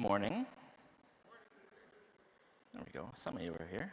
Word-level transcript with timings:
Morning. 0.00 0.46
There 2.72 2.82
we 2.86 2.98
go. 2.98 3.10
Some 3.16 3.36
of 3.36 3.42
you 3.42 3.52
are 3.52 3.68
here. 3.70 3.92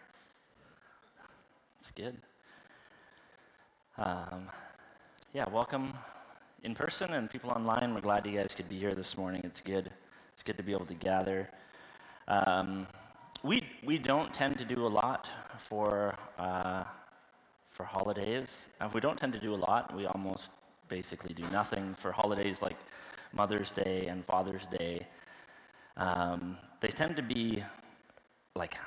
That's 1.82 1.92
good. 1.92 2.16
Um, 3.98 4.48
yeah, 5.34 5.50
welcome 5.50 5.94
in 6.64 6.76
person 6.76 7.12
and 7.12 7.30
people 7.30 7.50
online. 7.50 7.94
We're 7.94 8.00
glad 8.00 8.26
you 8.26 8.32
guys 8.32 8.54
could 8.56 8.70
be 8.70 8.80
here 8.80 8.94
this 8.94 9.18
morning. 9.18 9.42
It's 9.44 9.60
good. 9.60 9.92
It's 10.34 10.44
good 10.44 10.56
to 10.56 10.64
be 10.64 10.72
able 10.72 10.86
to 10.86 10.94
gather. 10.94 11.50
Um, 12.30 12.88
we 13.44 13.64
we 13.84 13.98
don't 13.98 14.34
tend 14.34 14.58
to 14.60 14.64
do 14.64 14.88
a 14.88 14.94
lot 15.04 15.28
for 15.60 16.16
uh, 16.40 16.86
for 17.70 17.84
holidays. 17.84 18.68
Uh, 18.80 18.88
we 18.94 19.02
don't 19.02 19.20
tend 19.20 19.34
to 19.34 19.42
do 19.42 19.54
a 19.54 19.60
lot. 19.60 19.94
We 19.94 20.06
almost 20.06 20.52
basically 20.88 21.34
do 21.34 21.44
nothing 21.52 21.96
for 21.96 22.14
holidays 22.14 22.62
like 22.62 22.78
Mother's 23.34 23.72
Day 23.72 24.08
and 24.08 24.24
Father's 24.24 24.68
Day. 24.68 25.06
Um, 25.98 26.58
they 26.80 26.90
tend 26.90 27.16
to 27.18 27.24
be 27.24 27.64
like 28.56 28.78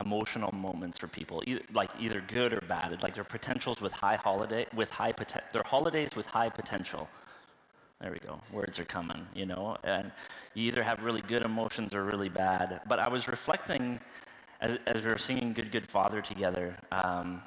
emotional 0.00 0.52
moments 0.52 0.98
for 0.98 1.06
people, 1.08 1.42
either, 1.46 1.62
like 1.72 1.90
either 1.98 2.22
good 2.26 2.52
or 2.52 2.60
bad. 2.62 2.92
It's 2.92 3.02
like 3.02 3.14
they're 3.14 3.24
potentials 3.24 3.80
with 3.80 3.92
high 3.92 4.16
holiday 4.16 4.66
with 4.74 4.90
high 4.90 5.12
poten- 5.12 5.42
they're 5.52 5.62
holidays 5.64 6.10
with 6.16 6.26
high 6.26 6.48
potential. 6.48 7.08
There 8.00 8.12
we 8.12 8.18
go. 8.20 8.40
Words 8.52 8.78
are 8.78 8.84
coming, 8.84 9.26
you 9.34 9.46
know. 9.46 9.76
And 9.82 10.12
you 10.54 10.64
either 10.68 10.82
have 10.82 11.02
really 11.02 11.22
good 11.22 11.42
emotions 11.42 11.94
or 11.94 12.04
really 12.04 12.28
bad. 12.28 12.80
But 12.88 13.00
I 13.00 13.08
was 13.08 13.26
reflecting 13.26 13.98
as, 14.60 14.78
as 14.86 15.04
we 15.04 15.10
were 15.10 15.18
singing 15.18 15.52
"Good 15.52 15.72
Good 15.72 15.88
Father" 15.88 16.20
together 16.20 16.76
um, 16.92 17.42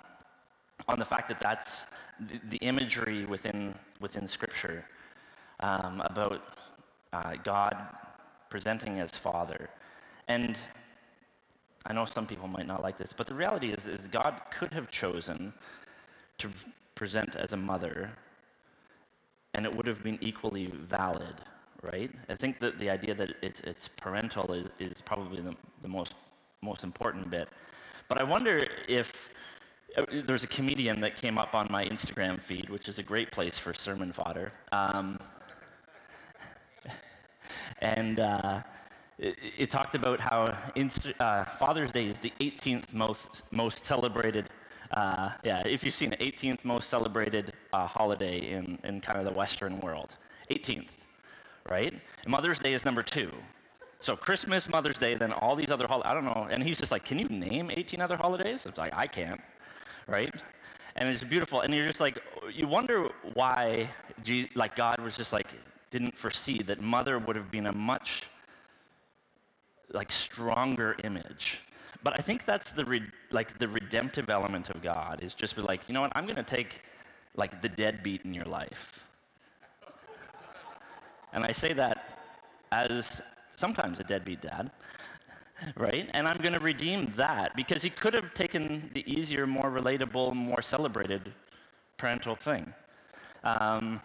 on 0.87 0.99
the 0.99 1.05
fact 1.05 1.29
that 1.29 1.39
that's 1.39 1.83
the, 2.19 2.39
the 2.49 2.57
imagery 2.57 3.25
within 3.25 3.75
within 4.01 4.27
Scripture 4.27 4.85
um, 5.61 6.01
about 6.01 6.41
uh, 7.13 7.35
God 7.43 7.75
presenting 8.51 8.99
as 8.99 9.11
Father, 9.11 9.69
and 10.27 10.59
I 11.85 11.93
know 11.93 12.05
some 12.05 12.27
people 12.27 12.47
might 12.47 12.67
not 12.67 12.83
like 12.83 12.97
this, 12.97 13.11
but 13.15 13.25
the 13.25 13.33
reality 13.33 13.71
is, 13.71 13.87
is 13.87 14.01
God 14.07 14.39
could 14.51 14.71
have 14.73 14.91
chosen 14.91 15.53
to 16.37 16.49
present 16.93 17.35
as 17.35 17.53
a 17.53 17.57
mother, 17.57 18.11
and 19.55 19.65
it 19.65 19.75
would 19.75 19.87
have 19.87 20.03
been 20.03 20.19
equally 20.21 20.67
valid, 20.67 21.35
right? 21.81 22.11
I 22.29 22.35
think 22.35 22.59
that 22.59 22.77
the 22.77 22.89
idea 22.89 23.15
that 23.15 23.31
it's, 23.41 23.61
it's 23.61 23.87
parental 23.87 24.53
is, 24.53 24.67
is 24.79 25.01
probably 25.01 25.41
the, 25.41 25.55
the 25.81 25.87
most, 25.87 26.13
most 26.61 26.83
important 26.83 27.31
bit. 27.31 27.49
But 28.07 28.19
I 28.19 28.23
wonder 28.23 28.67
if 28.87 29.31
uh, 29.97 30.05
there's 30.25 30.43
a 30.43 30.47
comedian 30.47 30.99
that 31.01 31.17
came 31.17 31.37
up 31.37 31.55
on 31.55 31.67
my 31.71 31.85
Instagram 31.85 32.39
feed, 32.39 32.69
which 32.69 32.87
is 32.87 32.99
a 32.99 33.03
great 33.03 33.31
place 33.31 33.57
for 33.57 33.73
sermon 33.73 34.11
fodder. 34.11 34.51
Um, 34.71 35.19
and 37.79 38.19
uh, 38.19 38.61
it, 39.17 39.37
it, 39.57 39.69
talked 39.69 39.95
about 39.95 40.19
how 40.19 40.55
Inst- 40.75 41.13
uh, 41.19 41.45
Father's 41.45 41.91
Day 41.91 42.07
is 42.07 42.17
the 42.17 42.33
18th 42.39 42.93
most, 42.93 43.43
most 43.51 43.85
celebrated. 43.85 44.49
Uh, 44.91 45.31
yeah, 45.43 45.61
if 45.65 45.83
you've 45.83 45.93
seen 45.93 46.13
it, 46.13 46.19
18th 46.19 46.63
most 46.63 46.89
celebrated 46.89 47.53
uh, 47.73 47.85
holiday 47.87 48.51
in, 48.51 48.77
in 48.83 48.99
kind 48.99 49.19
of 49.19 49.25
the 49.25 49.31
Western 49.31 49.79
world. 49.79 50.15
18th, 50.49 50.89
right? 51.69 51.93
And 51.93 52.31
Mother's 52.31 52.59
Day 52.59 52.73
is 52.73 52.83
number 52.83 53.03
two. 53.03 53.31
So 54.01 54.15
Christmas, 54.15 54.67
Mother's 54.67 54.97
Day, 54.97 55.13
then 55.13 55.31
all 55.31 55.55
these 55.55 55.69
other 55.69 55.87
holidays. 55.87 56.09
I 56.09 56.13
don't 56.15 56.25
know. 56.25 56.47
And 56.49 56.63
he's 56.63 56.79
just 56.79 56.91
like, 56.91 57.05
can 57.05 57.19
you 57.19 57.29
name 57.29 57.69
18 57.71 58.01
other 58.01 58.17
holidays? 58.17 58.65
It's 58.65 58.77
like, 58.77 58.93
I 58.95 59.05
can't, 59.05 59.39
right? 60.07 60.33
And 60.95 61.07
it's 61.07 61.23
beautiful. 61.23 61.61
And 61.61 61.73
you're 61.73 61.87
just 61.87 61.99
like, 61.99 62.17
you 62.51 62.67
wonder 62.67 63.09
why, 63.33 63.89
like 64.55 64.75
God 64.75 64.99
was 64.99 65.15
just 65.15 65.31
like, 65.31 65.47
didn't 65.91 66.17
foresee 66.17 66.63
that 66.63 66.81
mother 66.81 67.19
would 67.19 67.35
have 67.35 67.51
been 67.51 67.67
a 67.67 67.73
much 67.73 68.23
like 69.93 70.11
stronger 70.11 70.95
image. 71.03 71.59
But 72.03 72.17
I 72.17 72.21
think 72.21 72.45
that's 72.45 72.71
the 72.71 72.85
re- 72.85 73.11
like 73.29 73.59
the 73.59 73.67
redemptive 73.67 74.29
element 74.29 74.69
of 74.69 74.81
God 74.81 75.19
is 75.21 75.33
just 75.33 75.57
like, 75.57 75.87
you 75.87 75.93
know 75.93 76.01
what? 76.01 76.11
I'm 76.15 76.25
going 76.25 76.37
to 76.37 76.43
take 76.43 76.81
like 77.35 77.61
the 77.61 77.69
deadbeat 77.69 78.23
in 78.25 78.33
your 78.33 78.45
life. 78.45 79.03
and 81.33 81.43
I 81.43 81.51
say 81.51 81.73
that 81.73 82.17
as 82.71 83.21
sometimes 83.55 83.99
a 83.99 84.03
deadbeat 84.03 84.41
dad, 84.41 84.71
right? 85.75 86.09
And 86.13 86.27
I'm 86.27 86.37
going 86.37 86.53
to 86.53 86.59
redeem 86.59 87.13
that 87.17 87.55
because 87.55 87.83
he 87.83 87.89
could 87.89 88.13
have 88.13 88.33
taken 88.33 88.89
the 88.93 89.03
easier, 89.11 89.45
more 89.45 89.69
relatable, 89.69 90.33
more 90.33 90.61
celebrated 90.61 91.33
parental 91.97 92.35
thing. 92.35 92.73
Um, 93.43 94.01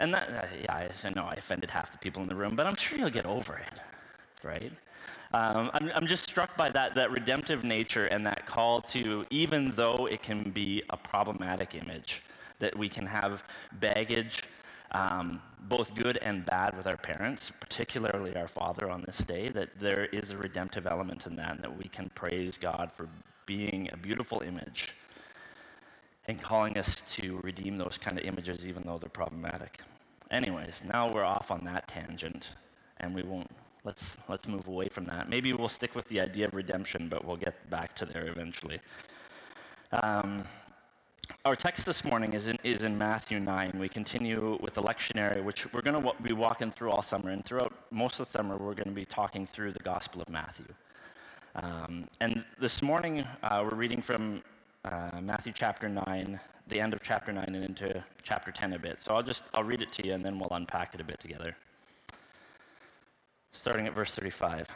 and 0.00 0.14
that, 0.14 0.28
uh, 0.30 0.46
yeah, 0.62 0.88
I 1.04 1.10
know 1.10 1.24
I 1.24 1.34
offended 1.34 1.70
half 1.70 1.92
the 1.92 1.98
people 1.98 2.22
in 2.22 2.28
the 2.28 2.34
room, 2.34 2.56
but 2.56 2.66
I'm 2.66 2.74
sure 2.74 2.98
you'll 2.98 3.10
get 3.10 3.26
over 3.26 3.56
it, 3.56 3.80
right? 4.42 4.72
Um, 5.32 5.70
I'm, 5.74 5.92
I'm 5.94 6.06
just 6.06 6.24
struck 6.24 6.56
by 6.56 6.70
that, 6.70 6.94
that 6.96 7.12
redemptive 7.12 7.62
nature 7.62 8.06
and 8.06 8.26
that 8.26 8.46
call 8.46 8.80
to, 8.82 9.24
even 9.30 9.72
though 9.76 10.08
it 10.10 10.22
can 10.22 10.50
be 10.50 10.82
a 10.90 10.96
problematic 10.96 11.74
image, 11.74 12.22
that 12.58 12.76
we 12.76 12.88
can 12.88 13.06
have 13.06 13.44
baggage, 13.74 14.42
um, 14.90 15.40
both 15.68 15.94
good 15.94 16.16
and 16.16 16.44
bad, 16.46 16.76
with 16.76 16.86
our 16.86 16.96
parents, 16.96 17.52
particularly 17.60 18.34
our 18.34 18.48
father 18.48 18.90
on 18.90 19.02
this 19.06 19.18
day, 19.18 19.50
that 19.50 19.78
there 19.78 20.06
is 20.06 20.30
a 20.30 20.36
redemptive 20.36 20.86
element 20.86 21.26
in 21.26 21.36
that, 21.36 21.52
and 21.52 21.62
that 21.62 21.78
we 21.78 21.84
can 21.84 22.10
praise 22.14 22.58
God 22.58 22.90
for 22.90 23.08
being 23.46 23.88
a 23.92 23.96
beautiful 23.96 24.40
image 24.40 24.94
and 26.26 26.40
calling 26.40 26.76
us 26.76 27.02
to 27.12 27.38
redeem 27.42 27.76
those 27.76 27.98
kind 27.98 28.18
of 28.18 28.24
images, 28.24 28.66
even 28.66 28.82
though 28.84 28.98
they're 28.98 29.08
problematic. 29.10 29.80
Anyways, 30.30 30.82
now 30.84 31.12
we're 31.12 31.24
off 31.24 31.50
on 31.50 31.64
that 31.64 31.88
tangent, 31.88 32.48
and 32.98 33.14
we 33.14 33.22
won't. 33.22 33.50
Let's 33.82 34.18
let's 34.28 34.46
move 34.46 34.68
away 34.68 34.88
from 34.88 35.06
that. 35.06 35.28
Maybe 35.28 35.52
we'll 35.52 35.68
stick 35.68 35.94
with 35.94 36.06
the 36.08 36.20
idea 36.20 36.46
of 36.46 36.54
redemption, 36.54 37.08
but 37.08 37.24
we'll 37.24 37.36
get 37.36 37.68
back 37.70 37.94
to 37.96 38.04
there 38.04 38.28
eventually. 38.28 38.78
Um, 39.92 40.44
our 41.44 41.56
text 41.56 41.86
this 41.86 42.04
morning 42.04 42.32
is 42.34 42.48
in, 42.48 42.58
is 42.64 42.82
in 42.82 42.98
Matthew 42.98 43.40
9. 43.40 43.76
We 43.78 43.88
continue 43.88 44.58
with 44.60 44.74
the 44.74 44.82
lectionary, 44.82 45.42
which 45.42 45.72
we're 45.72 45.80
going 45.80 46.02
to 46.02 46.12
be 46.22 46.32
walking 46.32 46.70
through 46.70 46.90
all 46.90 47.02
summer. 47.02 47.30
And 47.30 47.44
throughout 47.44 47.72
most 47.90 48.20
of 48.20 48.26
the 48.26 48.32
summer, 48.32 48.56
we're 48.56 48.74
going 48.74 48.88
to 48.88 48.94
be 48.94 49.04
talking 49.04 49.46
through 49.46 49.72
the 49.72 49.80
Gospel 49.80 50.20
of 50.20 50.28
Matthew. 50.28 50.66
Um, 51.54 52.08
and 52.20 52.44
this 52.60 52.82
morning, 52.82 53.24
uh, 53.42 53.64
we're 53.64 53.76
reading 53.76 54.02
from 54.02 54.42
uh, 54.84 55.20
Matthew 55.20 55.52
chapter 55.54 55.88
9, 55.88 56.38
the 56.70 56.80
end 56.80 56.94
of 56.94 57.02
chapter 57.02 57.32
9, 57.32 57.44
and 57.46 57.64
into 57.64 58.02
chapter 58.22 58.50
10 58.50 58.72
a 58.72 58.78
bit. 58.78 59.02
So 59.02 59.14
I'll 59.14 59.22
just 59.22 59.44
I'll 59.52 59.64
read 59.64 59.82
it 59.82 59.92
to 59.92 60.06
you, 60.06 60.14
and 60.14 60.24
then 60.24 60.38
we'll 60.38 60.52
unpack 60.52 60.94
it 60.94 61.00
a 61.00 61.04
bit 61.04 61.20
together. 61.20 61.54
Starting 63.52 63.86
at 63.86 63.94
verse 63.94 64.14
35. 64.14 64.68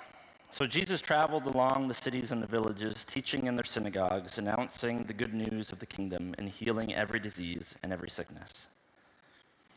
So 0.51 0.67
Jesus 0.67 1.01
traveled 1.01 1.47
along 1.47 1.89
the 1.89 1.95
cities 1.95 2.31
and 2.31 2.43
the 2.43 2.47
villages, 2.47 3.05
teaching 3.05 3.47
in 3.47 3.57
their 3.57 3.65
synagogues, 3.65 4.39
announcing 4.39 5.05
the 5.05 5.13
good 5.13 5.35
news 5.35 5.73
of 5.73 5.81
the 5.81 5.87
kingdom, 5.87 6.35
and 6.39 6.49
healing 6.49 6.95
every 6.95 7.19
disease 7.19 7.75
and 7.83 7.93
every 7.93 8.11
sickness. 8.11 8.69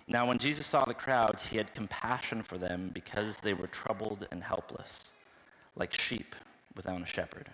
Now, 0.08 0.28
when 0.28 0.38
Jesus 0.38 0.66
saw 0.66 0.86
the 0.86 0.94
crowds, 0.94 1.48
he 1.48 1.58
had 1.58 1.74
compassion 1.74 2.42
for 2.42 2.58
them 2.58 2.92
because 2.94 3.38
they 3.38 3.54
were 3.54 3.68
troubled 3.68 4.28
and 4.32 4.44
helpless, 4.44 5.12
like 5.76 5.94
sheep 5.94 6.36
without 6.76 7.02
a 7.02 7.06
shepherd. 7.06 7.50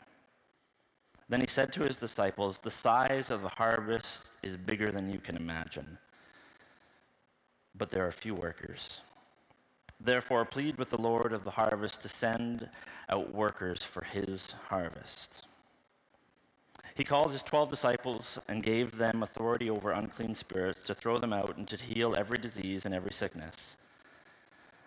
Then 1.34 1.42
he 1.42 1.48
said 1.48 1.74
to 1.74 1.84
his 1.84 1.98
disciples, 1.98 2.60
The 2.60 2.70
size 2.70 3.32
of 3.32 3.42
the 3.42 3.50
harvest 3.50 4.30
is 4.44 4.56
bigger 4.56 4.92
than 4.92 5.12
you 5.12 5.18
can 5.18 5.36
imagine, 5.36 5.98
but 7.74 7.90
there 7.90 8.06
are 8.06 8.12
few 8.12 8.36
workers. 8.36 9.00
Therefore, 10.00 10.46
plead 10.46 10.78
with 10.78 10.92
the 10.92 11.02
Lord 11.02 11.34
of 11.34 11.44
the 11.44 11.50
harvest 11.50 12.04
to 12.04 12.08
send 12.08 12.70
out 13.10 13.34
workers 13.34 13.82
for 13.82 14.04
his 14.04 14.54
harvest. 14.70 15.48
He 16.94 17.04
called 17.04 17.32
his 17.32 17.42
twelve 17.42 17.72
disciples 17.72 18.38
and 18.48 18.62
gave 18.62 19.00
them 19.00 19.24
authority 19.24 19.72
over 19.72 19.90
unclean 19.90 20.36
spirits 20.36 20.84
to 20.84 20.94
throw 20.94 21.18
them 21.18 21.34
out 21.34 21.58
and 21.58 21.68
to 21.68 21.78
heal 21.78 22.16
every 22.16 22.38
disease 22.38 22.86
and 22.86 22.94
every 22.94 23.12
sickness. 23.12 23.76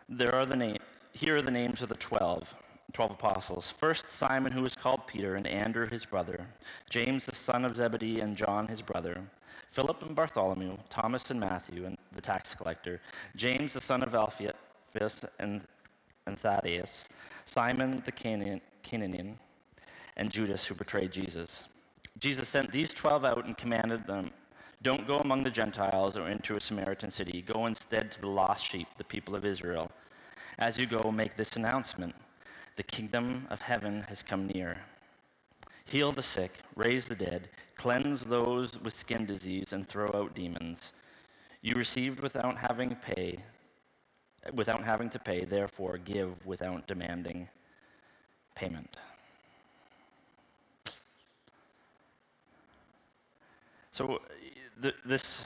There 0.09 0.33
are 0.33 0.47
the 0.47 0.55
na- 0.55 0.78
here 1.11 1.39
are 1.39 1.43
the 1.43 1.51
names 1.51 1.83
of 1.83 1.89
the 1.89 1.97
twelve 1.97 2.55
12 2.97 3.10
apostles. 3.10 3.71
First, 3.71 4.10
Simon, 4.10 4.53
who 4.53 4.63
was 4.63 4.75
called 4.75 5.07
Peter, 5.07 5.34
and 5.34 5.47
Andrew, 5.47 5.87
his 5.87 6.07
brother, 6.07 6.47
James, 6.89 7.27
the 7.27 7.34
son 7.34 7.66
of 7.66 7.77
Zebedee, 7.77 8.21
and 8.21 8.39
John, 8.39 8.69
his 8.69 8.81
brother, 8.81 9.21
Philip 9.69 10.03
and 10.03 10.16
Bartholomew, 10.16 10.78
Thomas 10.89 11.31
and 11.31 11.39
Matthew, 11.39 11.84
and 11.84 11.98
the 12.15 12.22
tax 12.22 12.54
collector, 12.54 13.03
James, 13.37 13.75
the 13.75 13.83
son 13.83 14.03
of 14.03 14.15
Alphaeus, 14.15 14.54
and, 15.39 15.60
and 16.27 16.39
Thaddeus, 16.39 17.04
Simon 17.45 18.03
the 18.07 18.13
Canaanian, 18.13 19.39
and 20.16 20.31
Judas, 20.31 20.65
who 20.65 20.75
betrayed 20.75 21.13
Jesus. 21.13 21.65
Jesus 22.19 22.49
sent 22.49 22.72
these 22.72 22.95
12 22.95 23.27
out 23.27 23.45
and 23.45 23.59
commanded 23.59 24.07
them 24.07 24.31
Don't 24.81 25.07
go 25.07 25.19
among 25.19 25.45
the 25.45 25.51
Gentiles 25.51 26.16
or 26.16 26.31
into 26.31 26.57
a 26.57 26.60
Samaritan 26.63 27.10
city. 27.10 27.42
Go 27.42 27.66
instead 27.66 28.10
to 28.13 28.22
the 28.22 28.28
lost 28.28 28.66
sheep, 28.66 28.89
the 28.97 29.04
people 29.04 29.37
of 29.37 29.45
Israel. 29.45 29.91
As 30.59 30.78
you 30.78 30.87
go, 30.87 31.13
make 31.13 31.37
this 31.37 31.57
announcement. 31.57 32.15
The 32.77 32.83
kingdom 32.83 33.47
of 33.51 33.63
heaven 33.63 34.05
has 34.09 34.23
come 34.23 34.47
near. 34.49 34.83
Heal 35.87 36.13
the 36.13 36.23
sick, 36.23 36.53
raise 36.75 37.07
the 37.07 37.15
dead, 37.15 37.49
cleanse 37.77 38.21
those 38.23 38.78
with 38.81 38.95
skin 38.95 39.25
disease, 39.25 39.73
and 39.73 39.89
throw 39.89 40.11
out 40.15 40.34
demons. 40.34 40.93
You 41.63 41.75
received 41.75 42.21
without 42.21 42.59
having 42.59 42.95
pay, 42.97 43.39
without 44.53 44.84
having 44.84 45.11
to 45.11 45.19
pay, 45.19 45.45
therefore 45.45 45.99
give 45.99 46.45
without 46.45 46.87
demanding 46.87 47.49
payment. 48.55 48.97
So 53.93 54.17
uh, 54.17 54.19
th- 54.83 54.95
this, 55.07 55.39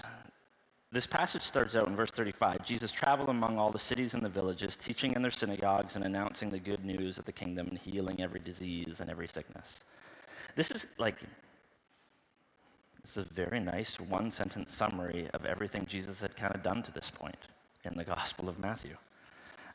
this 0.93 1.07
passage 1.07 1.43
starts 1.43 1.77
out 1.77 1.87
in 1.87 1.95
verse 1.95 2.11
35. 2.11 2.65
Jesus 2.65 2.91
traveled 2.91 3.29
among 3.29 3.59
all 3.59 3.71
the 3.71 3.79
cities 3.79 4.15
and 4.15 4.25
the 4.25 4.29
villages, 4.29 4.77
teaching 4.77 5.13
in 5.13 5.23
their 5.23 5.31
synagogues 5.31 5.95
and 5.95 6.05
announcing 6.05 6.51
the 6.51 6.59
good 6.59 6.85
news 6.85 7.17
of 7.17 7.25
the 7.25 7.33
kingdom 7.33 7.69
and 7.69 7.79
healing 7.79 8.21
every 8.21 8.41
disease 8.41 9.01
and 9.01 9.09
every 9.09 9.29
sickness. 9.29 9.81
This 10.57 10.73
is 10.73 10.87
like, 10.99 11.17
this 13.03 13.17
is 13.17 13.19
a 13.19 13.35
very 13.35 13.61
nice 13.61 14.01
one 14.01 14.33
sentence 14.33 14.75
summary 14.75 15.29
of 15.33 15.45
everything 15.45 15.87
Jesus 15.87 16.21
had 16.21 16.37
kind 16.37 16.55
of 16.55 16.63
done 16.63 16.83
to 16.83 16.93
this 16.93 17.09
point 17.09 17.39
in 17.85 17.97
the 17.97 18.05
Gospel 18.05 18.49
of 18.49 18.59
Matthew. 18.59 18.97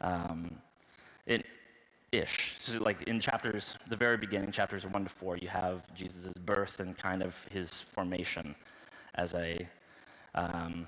Um, 0.02 0.58
it, 1.26 1.46
ish. 2.12 2.56
So, 2.60 2.78
like 2.80 3.04
in 3.04 3.22
chapters, 3.22 3.76
the 3.88 3.96
very 3.96 4.18
beginning, 4.18 4.52
chapters 4.52 4.86
one 4.86 5.04
to 5.06 5.10
four, 5.10 5.38
you 5.38 5.48
have 5.48 5.94
Jesus' 5.94 6.34
birth 6.46 6.80
and 6.80 6.98
kind 6.98 7.24
of 7.24 7.36
his 7.52 7.72
formation 7.72 8.56
as 9.16 9.34
a 9.34 9.68
um, 10.34 10.88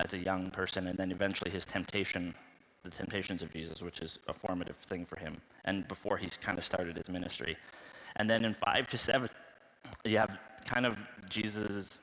as 0.00 0.12
a 0.12 0.18
young 0.18 0.50
person, 0.50 0.86
and 0.86 0.98
then 0.98 1.10
eventually 1.10 1.50
his 1.50 1.64
temptation, 1.64 2.34
the 2.82 2.90
temptations 2.90 3.42
of 3.42 3.52
Jesus, 3.52 3.82
which 3.82 4.00
is 4.00 4.18
a 4.28 4.32
formative 4.32 4.76
thing 4.76 5.04
for 5.04 5.18
him, 5.18 5.40
and 5.64 5.86
before 5.88 6.16
he's 6.16 6.36
kind 6.36 6.58
of 6.58 6.64
started 6.64 6.96
his 6.96 7.08
ministry. 7.08 7.56
And 8.16 8.28
then 8.28 8.44
in 8.44 8.54
five 8.54 8.88
to 8.88 8.98
seven, 8.98 9.28
you 10.04 10.18
have 10.18 10.38
kind 10.64 10.86
of 10.86 10.96
Jesus' 11.28 11.98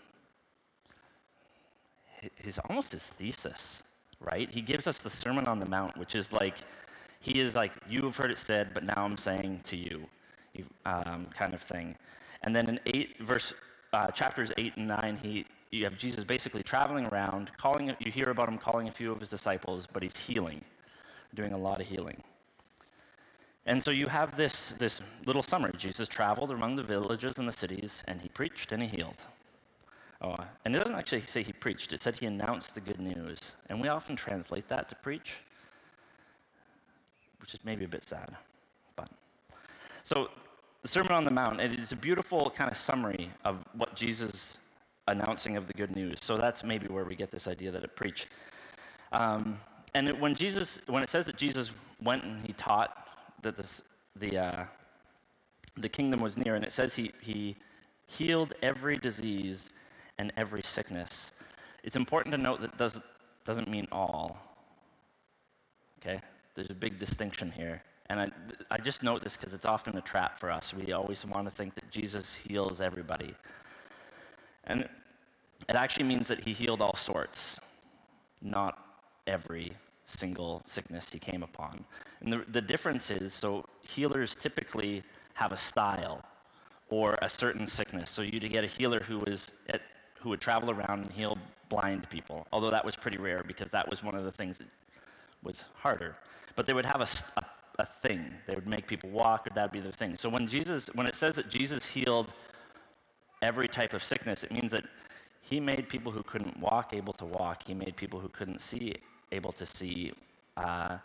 his 2.36 2.60
almost 2.70 2.92
his 2.92 3.04
thesis, 3.04 3.82
right? 4.20 4.50
He 4.50 4.62
gives 4.62 4.86
us 4.88 5.00
the 5.00 5.10
Sermon 5.10 5.48
on 5.48 5.60
the 5.60 5.66
Mount, 5.66 5.98
which 5.98 6.16
is 6.16 6.32
like 6.32 6.56
he 7.20 7.40
is 7.40 7.56
like 7.56 7.72
you 7.90 8.04
have 8.04 8.16
heard 8.16 8.32
it 8.32 8.38
said, 8.38 8.74
but 8.74 8.84
now 8.84 9.04
I'm 9.06 9.18
saying 9.18 9.62
to 9.66 9.78
you, 9.78 10.06
um, 10.86 11.28
kind 11.36 11.54
of 11.54 11.62
thing. 11.62 11.96
And 12.44 12.56
then 12.56 12.68
in 12.68 12.80
eight 12.86 13.20
verse 13.22 13.54
uh, 13.94 14.08
chapters 14.12 14.52
eight 14.58 14.74
and 14.78 14.88
nine, 14.88 15.18
he 15.22 15.46
you 15.72 15.86
have 15.86 15.98
Jesus 15.98 16.24
basically 16.26 16.64
traveling 16.64 17.08
around, 17.08 17.50
calling, 17.58 17.96
you 18.00 18.12
hear 18.12 18.30
about 18.30 18.50
him 18.50 18.58
calling 18.58 18.90
a 18.90 18.92
few 18.92 19.12
of 19.12 19.22
his 19.22 19.30
disciples, 19.30 19.88
but 19.92 20.04
he's 20.04 20.18
healing, 20.18 20.62
doing 21.34 21.54
a 21.54 21.58
lot 21.58 21.80
of 21.80 21.88
healing. 21.88 22.22
And 23.66 23.82
so 23.82 23.92
you 23.92 24.08
have 24.08 24.36
this, 24.36 24.74
this 24.80 25.00
little 25.26 25.44
summary. 25.44 25.72
Jesus 25.78 26.10
traveled 26.10 26.52
among 26.52 26.76
the 26.76 26.84
villages 26.84 27.38
and 27.38 27.48
the 27.48 27.54
cities, 27.54 28.04
and 28.06 28.22
he 28.22 28.28
preached 28.28 28.72
and 28.72 28.84
he 28.84 28.90
healed. 28.90 29.16
Oh, 30.22 30.36
and 30.66 30.76
it 30.76 30.80
doesn't 30.80 30.96
actually 30.96 31.22
say 31.22 31.42
he 31.42 31.54
preached, 31.54 31.94
it 31.94 32.02
said 32.02 32.18
he 32.18 32.26
announced 32.26 32.76
the 32.76 32.82
good 32.82 33.00
news. 33.00 33.54
And 33.70 33.82
we 33.82 33.88
often 33.88 34.16
translate 34.16 34.68
that 34.68 34.90
to 34.90 34.96
preach, 34.96 35.34
which 37.40 37.54
is 37.54 37.62
maybe 37.64 37.86
a 37.86 37.88
bit 37.88 38.04
sad. 38.04 38.36
But 38.96 39.10
so 40.04 40.30
the 40.82 40.88
Sermon 40.88 41.14
on 41.14 41.24
the 41.24 41.32
Mount, 41.32 41.62
it 41.62 41.80
is 41.80 41.92
a 41.92 41.96
beautiful 41.96 42.50
kind 42.50 42.70
of 42.70 42.78
summary 42.78 43.32
of 43.46 43.64
what 43.74 43.96
Jesus 43.96 44.58
announcing 45.12 45.58
of 45.58 45.68
the 45.68 45.74
good 45.74 45.96
news. 45.96 46.20
So 46.22 46.36
that's 46.36 46.64
maybe 46.64 46.88
where 46.88 47.06
we 47.06 47.16
get 47.16 47.32
this 47.32 47.48
idea 47.48 47.72
that 47.72 47.84
it 47.84 47.96
preached. 47.96 48.28
Um, 49.12 49.60
and 49.94 50.10
it, 50.10 50.20
when 50.20 50.36
Jesus, 50.36 50.80
when 50.88 51.04
it 51.04 51.10
says 51.10 51.26
that 51.26 51.38
Jesus 51.38 51.72
went 52.02 52.24
and 52.24 52.46
he 52.46 52.54
taught 52.54 53.08
that 53.42 53.56
this, 53.56 53.82
the 54.16 54.38
uh, 54.38 54.64
the 55.78 55.90
kingdom 55.90 56.20
was 56.20 56.38
near, 56.38 56.56
and 56.56 56.66
it 56.66 56.72
says 56.72 56.96
he 56.96 57.12
he 57.22 57.56
healed 58.08 58.54
every 58.62 58.96
disease 58.96 59.72
and 60.18 60.32
every 60.38 60.62
sickness. 60.64 61.32
It's 61.84 61.96
important 61.96 62.34
to 62.36 62.42
note 62.42 62.62
that 62.62 62.78
does 62.78 63.00
doesn't 63.46 63.70
mean 63.70 63.88
all. 63.92 64.38
Okay, 66.00 66.20
there's 66.56 66.70
a 66.70 66.76
big 66.76 67.00
distinction 67.00 67.52
here. 67.52 67.84
And 68.10 68.20
I, 68.20 68.30
I 68.70 68.78
just 68.78 69.04
note 69.04 69.24
this 69.24 69.38
because 69.38 69.54
it's 69.54 69.66
often 69.66 69.98
a 69.98 70.02
trap 70.02 70.38
for 70.38 70.52
us. 70.52 70.74
We 70.74 70.92
always 70.92 71.26
want 71.26 71.46
to 71.48 71.52
think 71.52 71.76
that 71.76 71.90
Jesus 71.90 72.34
heals 72.34 72.82
everybody. 72.82 73.34
And 74.66 74.90
it 75.72 75.78
actually 75.78 76.04
means 76.04 76.28
that 76.28 76.44
he 76.44 76.52
healed 76.52 76.82
all 76.82 76.96
sorts, 76.96 77.56
not 78.42 78.78
every 79.26 79.72
single 80.06 80.62
sickness 80.66 81.10
he 81.10 81.18
came 81.18 81.44
upon. 81.44 81.86
And 82.20 82.34
the, 82.34 82.44
the 82.50 82.62
difference 82.62 83.10
is 83.10 83.34
so 83.34 83.66
healers 83.82 84.36
typically 84.36 85.04
have 85.36 85.54
a 85.54 85.58
style 85.58 86.26
or 86.90 87.18
a 87.22 87.30
certain 87.30 87.66
sickness. 87.66 88.10
So 88.10 88.22
you'd 88.22 88.50
get 88.52 88.66
a 88.66 88.68
healer 88.68 89.00
who 89.00 89.20
was 89.20 89.50
at, 89.70 89.82
who 90.20 90.28
would 90.30 90.42
travel 90.42 90.72
around 90.72 91.04
and 91.04 91.12
heal 91.14 91.38
blind 91.70 92.10
people, 92.10 92.46
although 92.52 92.72
that 92.72 92.84
was 92.84 92.98
pretty 92.98 93.18
rare 93.18 93.42
because 93.48 93.72
that 93.72 93.90
was 93.90 94.04
one 94.04 94.16
of 94.16 94.26
the 94.26 94.32
things 94.32 94.58
that 94.58 94.68
was 95.42 95.64
harder. 95.76 96.18
But 96.58 96.66
they 96.66 96.74
would 96.74 96.86
have 96.86 97.00
a, 97.00 97.08
a, 97.40 97.46
a 97.80 97.86
thing. 97.86 98.26
They 98.46 98.56
would 98.56 98.68
make 98.68 98.88
people 98.88 99.10
walk, 99.10 99.48
or 99.48 99.52
that 99.56 99.64
would 99.64 99.72
be 99.72 99.80
their 99.80 99.94
thing. 99.94 100.18
So 100.18 100.28
when 100.28 100.48
Jesus, 100.48 100.90
when 100.94 101.08
it 101.08 101.16
says 101.16 101.36
that 101.36 101.50
Jesus 101.50 101.86
healed 101.86 102.34
every 103.42 103.68
type 103.68 103.94
of 103.94 104.04
sickness. 104.04 104.44
It 104.44 104.52
means 104.52 104.72
that 104.72 104.86
he 105.42 105.60
made 105.60 105.90
people 105.90 106.12
who 106.12 106.24
couldn't 106.24 106.60
walk 106.60 106.94
able 106.94 107.14
to 107.14 107.26
walk. 107.26 107.64
He 107.66 107.74
made 107.74 107.96
people 107.96 108.20
who 108.20 108.30
couldn't 108.30 108.62
see 108.62 108.96
able 109.32 109.52
to 109.54 109.66
see. 109.66 110.14
Uh, 110.56 110.98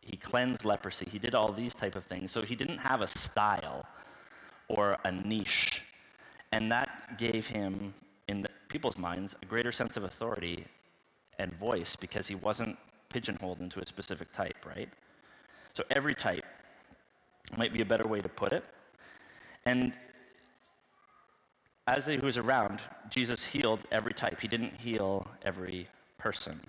he 0.00 0.16
cleansed 0.16 0.64
leprosy. 0.64 1.06
He 1.10 1.18
did 1.18 1.34
all 1.34 1.52
these 1.52 1.74
type 1.74 1.94
of 1.94 2.04
things. 2.04 2.32
So 2.32 2.42
he 2.42 2.54
didn't 2.56 2.78
have 2.78 3.00
a 3.00 3.08
style 3.08 3.86
or 4.68 4.98
a 5.04 5.12
niche. 5.12 5.82
And 6.52 6.70
that 6.72 7.18
gave 7.18 7.46
him, 7.46 7.94
in 8.28 8.46
people's 8.68 8.98
minds, 8.98 9.34
a 9.42 9.46
greater 9.46 9.72
sense 9.72 9.96
of 9.96 10.04
authority 10.04 10.64
and 11.38 11.52
voice 11.52 11.96
because 11.96 12.26
he 12.28 12.34
wasn't 12.34 12.76
pigeonholed 13.08 13.60
into 13.60 13.80
a 13.80 13.86
specific 13.86 14.32
type, 14.32 14.64
right? 14.66 14.88
So 15.74 15.84
every 15.90 16.14
type 16.14 16.44
might 17.56 17.72
be 17.72 17.80
a 17.80 17.84
better 17.84 18.06
way 18.06 18.20
to 18.20 18.28
put 18.28 18.52
it. 18.52 18.64
And 19.64 19.92
as 21.86 22.06
he 22.06 22.18
was 22.18 22.36
around, 22.36 22.80
Jesus 23.08 23.44
healed 23.44 23.80
every 23.90 24.14
type. 24.14 24.40
He 24.40 24.48
didn't 24.48 24.74
heal 24.74 25.26
every 25.42 25.88
person. 26.18 26.60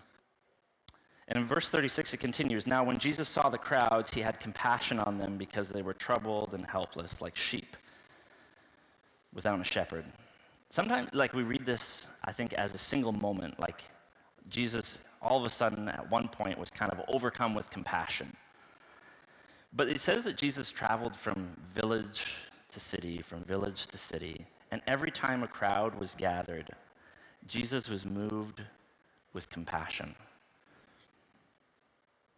And 1.28 1.40
in 1.40 1.46
verse 1.46 1.70
36, 1.70 2.14
it 2.14 2.18
continues 2.18 2.68
Now, 2.68 2.84
when 2.84 2.98
Jesus 2.98 3.30
saw 3.30 3.50
the 3.50 3.58
crowds, 3.58 4.14
he 4.14 4.22
had 4.22 4.40
compassion 4.40 5.00
on 5.00 5.18
them 5.18 5.38
because 5.38 5.70
they 5.70 5.82
were 5.82 5.94
troubled 5.94 6.54
and 6.54 6.66
helpless, 6.66 7.22
like 7.22 7.36
sheep 7.36 7.78
without 9.34 9.60
a 9.60 9.64
shepherd. 9.64 10.06
Sometimes, 10.70 11.10
like, 11.14 11.34
we 11.34 11.44
read 11.44 11.66
this, 11.66 12.06
I 12.24 12.32
think, 12.32 12.54
as 12.54 12.74
a 12.74 12.78
single 12.78 13.12
moment, 13.12 13.60
like 13.60 13.84
Jesus 14.50 14.98
all 15.22 15.38
of 15.38 15.46
a 15.46 15.50
sudden, 15.50 15.88
at 15.88 16.10
one 16.10 16.28
point, 16.28 16.58
was 16.58 16.70
kind 16.70 16.92
of 16.92 17.02
overcome 17.08 17.54
with 17.54 17.70
compassion. 17.70 18.36
But 19.74 19.88
it 19.88 20.02
says 20.02 20.24
that 20.26 20.36
Jesus 20.36 20.72
traveled 20.72 21.16
from 21.16 21.56
village 21.74 22.26
to 22.72 22.80
city, 22.80 23.22
from 23.22 23.44
village 23.44 23.88
to 23.88 23.98
city, 23.98 24.48
and 24.72 24.82
every 24.88 25.12
time 25.12 25.44
a 25.44 25.48
crowd 25.48 25.96
was 26.00 26.16
gathered, 26.18 26.70
Jesus 27.46 27.90
was 27.90 28.06
moved 28.06 28.62
with 29.34 29.50
compassion. 29.50 30.16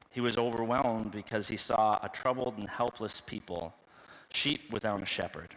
He 0.09 0.21
was 0.21 0.37
overwhelmed 0.37 1.11
because 1.11 1.47
he 1.47 1.57
saw 1.57 1.99
a 2.03 2.09
troubled 2.09 2.57
and 2.57 2.69
helpless 2.69 3.21
people, 3.21 3.73
sheep 4.31 4.71
without 4.71 5.01
a 5.01 5.05
shepherd. 5.05 5.55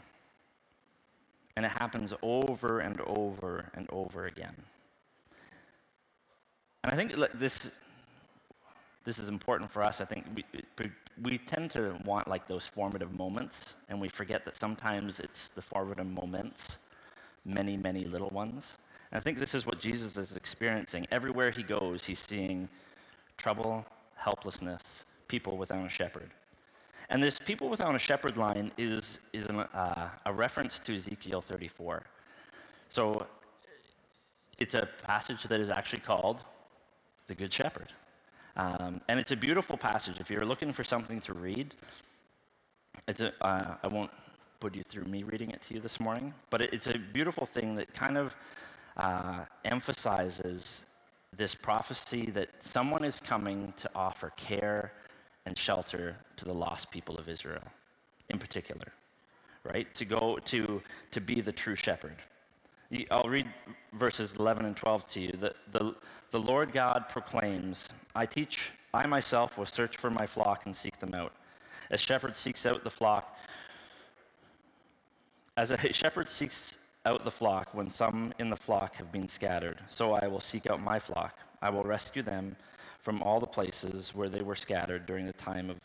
And 1.57 1.65
it 1.65 1.73
happens 1.73 2.13
over 2.23 2.81
and 2.81 3.01
over 3.03 3.71
and 3.75 3.87
over 3.91 4.27
again. 4.27 4.55
And 6.85 6.93
I 6.93 6.97
think 6.97 7.15
this, 7.35 7.69
this 9.05 9.19
is 9.19 9.29
important 9.29 9.71
for 9.71 9.83
us. 9.83 10.01
I 10.01 10.05
think 10.05 10.27
we, 10.35 10.45
we 11.23 11.39
tend 11.39 11.71
to 11.73 11.99
want 12.05 12.29
like 12.29 12.47
those 12.47 12.67
formative 12.67 13.13
moments, 13.13 13.77
and 13.89 14.01
we 14.01 14.09
forget 14.09 14.45
that 14.45 14.57
sometimes 14.57 15.21
it's 15.21 15.49
the 15.49 15.63
formative 15.63 16.07
moments, 16.07 16.79
many, 17.45 17.77
many 17.77 18.05
little 18.05 18.29
ones. 18.31 18.77
And 19.11 19.19
I 19.19 19.21
think 19.21 19.39
this 19.39 19.55
is 19.55 19.67
what 19.67 19.79
Jesus 19.79 20.17
is 20.17 20.37
experiencing. 20.37 21.07
Everywhere 21.11 21.51
he 21.51 21.63
goes, 21.63 22.05
he's 22.05 22.19
seeing 22.19 22.69
trouble, 23.37 23.87
helplessness, 24.17 25.05
people 25.29 25.57
without 25.57 25.85
a 25.87 25.89
shepherd. 25.89 26.31
And 27.09 27.23
this 27.23 27.39
people 27.39 27.69
without 27.69 27.95
a 27.95 27.99
shepherd 27.99 28.37
line 28.37 28.73
is, 28.77 29.21
is 29.33 29.47
an, 29.47 29.61
uh, 29.61 30.11
a 30.25 30.33
reference 30.33 30.79
to 30.81 30.97
Ezekiel 30.97 31.41
34. 31.41 32.03
So 32.89 33.27
it's 34.59 34.75
a 34.75 34.89
passage 35.05 35.45
that 35.45 35.61
is 35.61 35.69
actually 35.71 36.01
called 36.01 36.43
the 37.29 37.35
Good 37.35 37.53
Shepherd. 37.53 37.93
Um, 38.57 39.01
and 39.09 39.21
it's 39.21 39.33
a 39.33 39.37
beautiful 39.37 39.77
passage. 39.77 40.19
If 40.19 40.31
you're 40.31 40.47
looking 40.47 40.73
for 40.73 40.83
something 40.83 41.21
to 41.21 41.35
read, 41.35 41.75
it's 43.07 43.21
a, 43.21 43.33
uh, 43.45 43.75
I 43.83 43.87
won't 43.89 44.11
put 44.61 44.75
you 44.75 44.83
through 44.83 45.05
me 45.05 45.23
reading 45.23 45.51
it 45.51 45.61
to 45.63 45.75
you 45.75 45.81
this 45.81 46.01
morning, 46.01 46.33
but 46.49 46.63
it, 46.63 46.73
it's 46.73 46.87
a 46.87 46.99
beautiful 46.99 47.47
thing 47.47 47.77
that 47.77 47.93
kind 47.93 48.17
of 48.17 48.35
uh, 48.97 49.41
emphasizes 49.65 50.85
this 51.37 51.55
prophecy 51.55 52.31
that 52.31 52.49
someone 52.61 53.05
is 53.05 53.21
coming 53.21 53.75
to 53.77 53.91
offer 53.95 54.33
care 54.37 54.93
and 55.45 55.57
shelter 55.59 56.17
to 56.37 56.45
the 56.47 56.55
lost 56.55 56.91
people 56.91 57.17
of 57.19 57.29
Israel, 57.29 57.63
in 58.31 58.39
particular, 58.39 58.93
right? 59.65 59.93
To 59.95 60.05
go 60.07 60.39
to, 60.47 60.83
to 61.11 61.21
be 61.21 61.43
the 61.43 61.53
true 61.53 61.75
shepherd. 61.75 62.17
I'll 63.11 63.29
read 63.29 63.47
verses 63.93 64.35
11 64.39 64.65
and 64.65 64.77
12 64.77 65.11
to 65.13 65.21
you. 65.21 65.33
The, 65.33 65.55
the, 65.73 65.95
the 66.31 66.39
Lord 66.39 66.73
God 66.73 67.07
proclaims, 67.09 67.89
I 68.15 68.27
teach, 68.27 68.71
I 68.95 69.07
myself 69.07 69.59
will 69.59 69.67
search 69.67 69.97
for 69.97 70.11
my 70.11 70.27
flock 70.27 70.67
and 70.67 70.75
seek 70.75 70.99
them 71.01 71.15
out. 71.15 71.33
As 71.91 72.01
shepherd 72.01 72.37
seeks 72.37 72.65
out 72.67 72.85
the 72.85 72.91
flock, 72.91 73.37
as 75.57 75.71
a 75.71 75.79
shepherd 75.93 76.29
seeks 76.29 76.75
out 77.05 77.25
the 77.25 77.31
flock 77.31 77.73
when 77.73 77.89
some 77.89 78.33
in 78.39 78.51
the 78.51 78.57
flock 78.57 78.97
have 78.97 79.13
been 79.13 79.29
scattered, 79.29 79.79
so 79.89 80.13
I 80.13 80.27
will 80.27 80.41
seek 80.41 80.67
out 80.69 80.81
my 80.83 80.99
flock. 80.99 81.39
I 81.63 81.71
will 81.71 81.85
rescue 81.85 82.23
them 82.23 82.57
from 83.01 83.23
all 83.23 83.39
the 83.39 83.47
places 83.47 84.13
where 84.15 84.29
they 84.29 84.43
were 84.43 84.57
scattered 84.57 85.07
during 85.07 85.27
the 85.27 85.33
time 85.33 85.71
of 85.71 85.79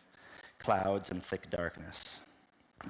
clouds 0.57 1.11
and 1.11 1.23
thick 1.23 1.49
darkness. 1.49 2.19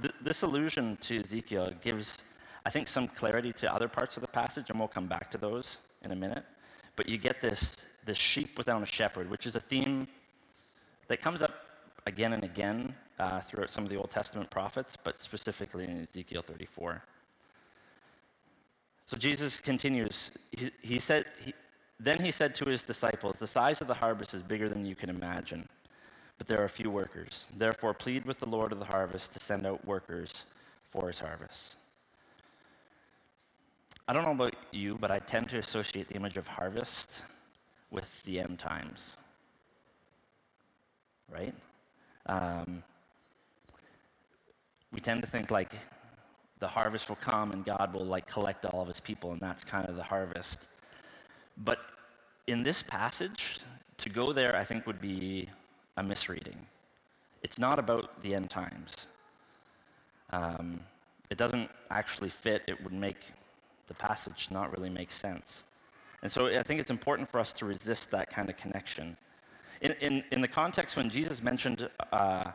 Th- 0.01 0.13
this 0.22 0.41
allusion 0.41 0.98
to 1.01 1.20
Ezekiel 1.20 1.74
gives 1.82 2.18
I 2.65 2.70
think, 2.70 2.88
some 2.88 3.08
clarity 3.08 3.53
to 3.53 3.74
other 3.74 3.88
parts 3.88 4.18
of 4.18 4.22
the 4.22 4.27
passage, 4.27 4.70
and 4.70 4.80
we'll 4.80 4.88
come 4.88 5.08
back 5.08 5.32
to 5.32 5.38
those 5.38 5.77
in 6.03 6.12
a 6.12 6.15
minute. 6.15 6.44
But 6.96 7.10
you 7.10 7.18
get 7.18 7.41
this, 7.41 7.77
this 8.06 8.18
sheep 8.18 8.58
without 8.58 8.84
a 8.84 8.86
shepherd, 8.86 9.30
which 9.30 9.48
is 9.48 9.56
a 9.56 9.60
theme 9.60 10.08
that 11.08 11.22
comes 11.22 11.41
up 11.41 11.53
again 12.06 12.34
and 12.34 12.44
again 12.44 12.96
uh, 13.20 13.39
throughout 13.41 13.72
some 13.72 13.84
of 13.84 13.89
the 13.89 13.96
Old 13.96 14.12
Testament 14.12 14.50
prophets, 14.50 14.98
but 15.01 15.22
specifically 15.22 15.86
in 15.86 16.03
Ezekiel 16.03 16.41
34. 16.41 17.03
So 19.06 19.18
Jesus 19.18 19.60
continues. 19.60 20.32
He, 20.51 20.72
he 20.82 21.00
said, 21.00 21.25
he, 21.44 21.53
then 22.00 22.20
he 22.20 22.32
said 22.32 22.56
to 22.56 22.65
his 22.65 22.82
disciples, 22.84 23.38
The 23.38 23.48
size 23.48 23.82
of 23.82 23.88
the 23.88 23.94
harvest 23.94 24.34
is 24.34 24.41
bigger 24.41 24.70
than 24.70 24.86
you 24.86 24.96
can 24.96 25.10
imagine, 25.10 25.68
but 26.38 26.48
there 26.48 26.63
are 26.63 26.68
few 26.68 26.89
workers. 26.89 27.48
Therefore, 27.56 27.94
plead 27.94 28.25
with 28.25 28.39
the 28.39 28.48
Lord 28.48 28.72
of 28.72 28.80
the 28.80 28.86
harvest 28.86 29.34
to 29.34 29.39
send 29.39 29.68
out 29.68 29.86
workers 29.86 30.46
for 30.89 31.08
his 31.08 31.20
harvest. 31.20 31.75
I 34.08 34.13
don't 34.13 34.24
know 34.25 34.31
about 34.31 34.55
you, 34.72 34.98
but 35.00 35.12
I 35.12 35.20
tend 35.20 35.50
to 35.50 35.58
associate 35.60 36.08
the 36.08 36.15
image 36.15 36.38
of 36.38 36.48
harvest 36.48 37.22
with 37.91 38.24
the 38.24 38.39
end 38.39 38.60
times. 38.60 39.15
Right? 41.29 41.53
Um, 42.25 42.84
we 44.91 45.00
tend 45.00 45.22
to 45.22 45.27
think 45.27 45.51
like 45.51 45.74
the 46.60 46.67
harvest 46.67 47.10
will 47.10 47.17
come 47.17 47.51
and 47.51 47.63
God 47.63 47.93
will 47.93 48.05
like 48.05 48.27
collect 48.27 48.65
all 48.65 48.81
of 48.81 48.88
his 48.88 49.00
people, 49.00 49.31
and 49.31 49.39
that's 49.39 49.63
kind 49.63 49.88
of 49.88 49.96
the 49.96 50.03
harvest. 50.03 50.67
But 51.58 51.79
in 52.48 52.63
this 52.63 52.84
passage, 52.84 53.60
to 53.98 54.10
go 54.10 54.34
there, 54.34 54.55
I 54.55 54.63
think 54.63 54.88
would 54.88 55.01
be 55.01 55.50
a 55.98 56.03
misreading. 56.03 56.58
It's 57.43 57.58
not 57.58 57.79
about 57.79 58.22
the 58.22 58.36
end 58.36 58.50
times. 58.50 59.08
Um, 60.31 60.81
it 61.29 61.38
doesn't 61.38 61.70
actually 61.89 62.29
fit. 62.29 62.63
It 62.67 62.84
would 62.84 62.93
make 62.93 63.17
the 63.92 63.96
passage 63.96 64.48
not 64.52 64.72
really 64.74 64.90
make 64.90 65.12
sense. 65.12 65.64
And 66.24 66.32
so 66.32 66.48
I 66.48 66.64
think 66.64 66.80
it's 66.80 66.92
important 66.92 67.30
for 67.30 67.42
us 67.42 67.52
to 67.54 67.66
resist 67.66 68.10
that 68.12 68.30
kind 68.30 68.50
of 68.50 68.56
connection. 68.56 69.18
In, 69.82 69.92
in, 70.00 70.24
in 70.32 70.40
the 70.40 70.48
context 70.48 70.96
when 70.96 71.10
Jesus 71.10 71.44
mentioned 71.44 71.90
uh, 72.14 72.52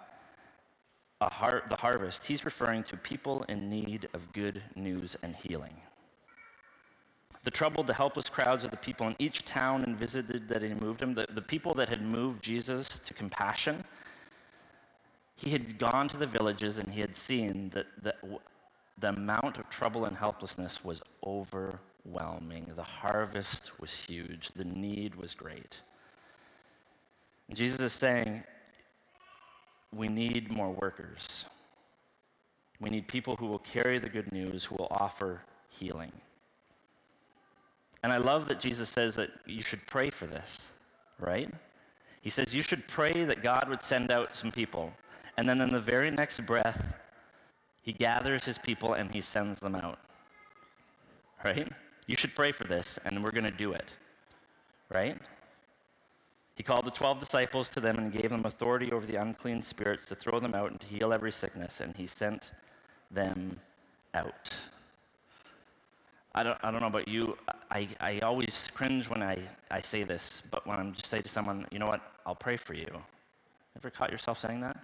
har- 1.21 1.65
the 1.69 1.77
harvest, 1.77 2.25
he's 2.25 2.47
referring 2.47 2.85
to 2.85 2.97
people 2.97 3.45
in 3.51 3.69
need 3.69 4.09
of 4.15 4.33
good 4.33 4.63
news 4.77 5.15
and 5.23 5.37
healing. 5.37 5.77
The 7.45 7.51
troubled, 7.51 7.87
the 7.87 7.95
helpless 7.95 8.31
crowds 8.31 8.65
of 8.65 8.71
the 8.71 8.79
people 8.79 9.07
in 9.09 9.17
each 9.19 9.45
town 9.45 9.85
and 9.85 9.95
visited 9.95 10.49
that 10.49 10.63
he 10.63 10.73
moved 10.73 11.03
him, 11.03 11.13
the, 11.13 11.27
the 11.35 11.43
people 11.43 11.75
that 11.75 11.91
had 11.91 12.01
moved 12.01 12.43
Jesus 12.43 12.99
to 13.01 13.13
compassion, 13.13 13.85
he 15.37 15.51
had 15.51 15.79
gone 15.79 16.09
to 16.09 16.17
the 16.17 16.27
villages 16.27 16.79
and 16.79 16.89
he 16.91 17.01
had 17.03 17.15
seen 17.15 17.71
that, 17.75 17.87
that 18.03 18.17
the 18.99 19.09
amount 19.09 19.59
of 19.59 19.69
trouble 19.69 20.05
and 20.07 20.17
helplessness 20.17 20.85
was 20.85 21.03
overwhelming. 21.25 22.73
The 22.75 22.83
harvest 22.83 23.79
was 23.79 23.95
huge, 23.95 24.49
the 24.57 24.65
need 24.65 25.15
was 25.15 25.35
great. 25.35 25.77
And 27.49 27.57
Jesus 27.57 27.81
is 27.81 27.93
saying, 27.93 28.43
we 29.93 30.09
need 30.09 30.51
more 30.51 30.71
workers. 30.71 31.45
We 32.81 32.91
need 32.91 33.09
people 33.09 33.37
who 33.37 33.47
will 33.47 33.61
carry 33.61 33.99
the 33.99 34.09
good 34.09 34.33
news, 34.33 34.65
who 34.65 34.77
will 34.77 34.89
offer 34.91 35.43
healing. 35.69 36.13
And 38.03 38.13
I 38.13 38.19
love 38.19 38.49
that 38.49 38.61
Jesus 38.61 38.89
says 38.89 39.15
that 39.17 39.31
you 39.47 39.63
should 39.63 39.87
pray 39.87 40.11
for 40.11 40.27
this, 40.27 40.69
right? 41.19 41.51
He 42.21 42.31
says 42.31 42.55
you 42.55 42.63
should 42.63 42.87
pray 42.89 43.25
that 43.25 43.43
God 43.43 43.69
would 43.69 43.83
send 43.83 44.11
out 44.11 44.37
some 44.37 44.53
people. 44.53 44.93
And 45.37 45.49
then 45.49 45.61
in 45.61 45.71
the 45.71 45.81
very 45.81 46.11
next 46.11 46.45
breath, 46.45 46.95
he 47.87 47.93
gathers 47.93 48.45
his 48.45 48.59
people 48.59 48.95
and 48.95 49.13
he 49.13 49.21
sends 49.21 49.61
them 49.61 49.77
out. 49.77 50.01
Right? 51.43 51.73
You 52.07 52.17
should 52.17 52.35
pray 52.35 52.51
for 52.51 52.65
this, 52.65 52.99
and 53.05 53.23
we're 53.23 53.31
going 53.31 53.45
to 53.45 53.51
do 53.51 53.73
it. 53.73 53.93
Right? 54.91 55.17
He 56.57 56.65
called 56.65 56.85
the 56.85 56.91
12 56.91 57.21
disciples 57.21 57.69
to 57.71 57.81
them 57.81 57.97
and 57.99 58.13
gave 58.13 58.31
them 58.31 58.45
authority 58.45 58.91
over 58.91 59.07
the 59.07 59.17
unclean 59.17 59.63
spirits 59.63 60.07
to 60.07 60.17
throw 60.17 60.41
them 60.41 60.55
out 60.55 60.73
and 60.73 60.81
to 60.81 60.87
heal 60.87 61.13
every 61.13 61.31
sickness, 61.31 61.81
and 61.81 61.97
he 61.97 62.09
sent 62.09 62.51
them 63.11 63.61
out. 64.15 64.51
I 66.35 66.43
don't, 66.43 66.59
I 66.63 66.71
don't 66.73 66.81
know 66.81 66.89
about 66.89 67.07
you. 67.07 67.37
I, 67.71 67.89
I 68.01 68.19
always 68.21 68.69
cringe 68.75 69.09
when 69.09 69.23
I, 69.23 69.39
I 69.71 69.81
say 69.81 70.03
this, 70.03 70.43
but 70.51 70.67
when 70.67 70.79
I'm 70.79 70.93
just 70.93 71.07
say 71.07 71.21
to 71.21 71.29
someone, 71.29 71.67
you 71.71 71.79
know 71.79 71.87
what, 71.87 72.01
I'll 72.27 72.35
pray 72.35 72.57
for 72.57 72.75
you. 72.75 72.89
Ever 73.77 73.91
caught 73.91 74.11
yourself 74.11 74.41
saying 74.41 74.61
that? 74.63 74.77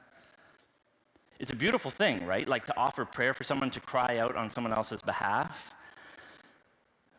It's 1.42 1.52
a 1.52 1.56
beautiful 1.56 1.90
thing, 1.90 2.24
right? 2.24 2.46
Like 2.46 2.66
to 2.66 2.76
offer 2.78 3.04
prayer 3.04 3.34
for 3.34 3.42
someone 3.42 3.68
to 3.72 3.80
cry 3.80 4.18
out 4.18 4.36
on 4.36 4.48
someone 4.48 4.72
else's 4.72 5.02
behalf. 5.02 5.74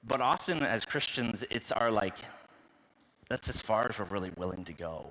But 0.02 0.22
often 0.22 0.64
as 0.64 0.86
Christians, 0.86 1.44
it's 1.52 1.74
our 1.74 1.92
like, 1.92 2.16
that's 3.28 3.50
as 3.50 3.60
far 3.60 3.86
as 3.90 4.00
we're 4.00 4.06
really 4.06 4.32
willing 4.38 4.64
to 4.64 4.72
go. 4.72 5.08